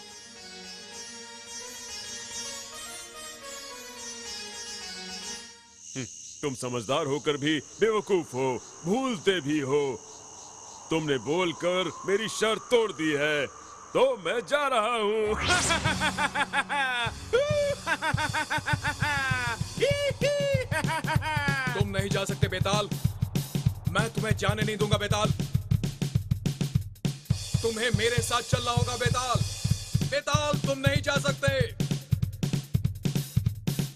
तुम 6.42 6.54
समझदार 6.56 7.06
होकर 7.06 7.38
भी 7.38 7.60
बेवकूफ़ 7.80 8.36
हो 8.36 8.50
भूलते 8.86 9.40
भी 9.42 9.60
हो 9.70 9.82
तुमने 10.90 11.18
बोलकर 11.26 11.92
मेरी 12.08 12.28
शर्त 12.30 12.68
तोड़ 12.72 12.92
दी 12.92 13.12
है 13.22 13.46
तो 13.94 14.06
मैं 14.26 14.40
जा 14.48 14.68
रहा 14.68 14.96
हूँ 14.98 15.36
नहीं 21.98 22.10
जा 22.10 22.26
सकते, 22.26 22.48
बेताल। 22.48 22.90
मैं 23.90 24.10
तुम्हें 24.10 24.38
जाने 24.38 24.64
नहीं 24.64 24.78
दूँगा, 24.78 24.98
बेताल। 24.98 25.32
तुम्हें 27.62 27.90
मेरे 27.98 28.22
साथ 28.22 28.42
चलना 28.42 28.72
होगा, 28.72 28.98
बेताल। 28.98 29.44
बेताल, 30.08 30.58
तुम 30.58 30.80
नहीं 30.80 31.02
जा 31.02 31.16
सकते। 31.16 31.87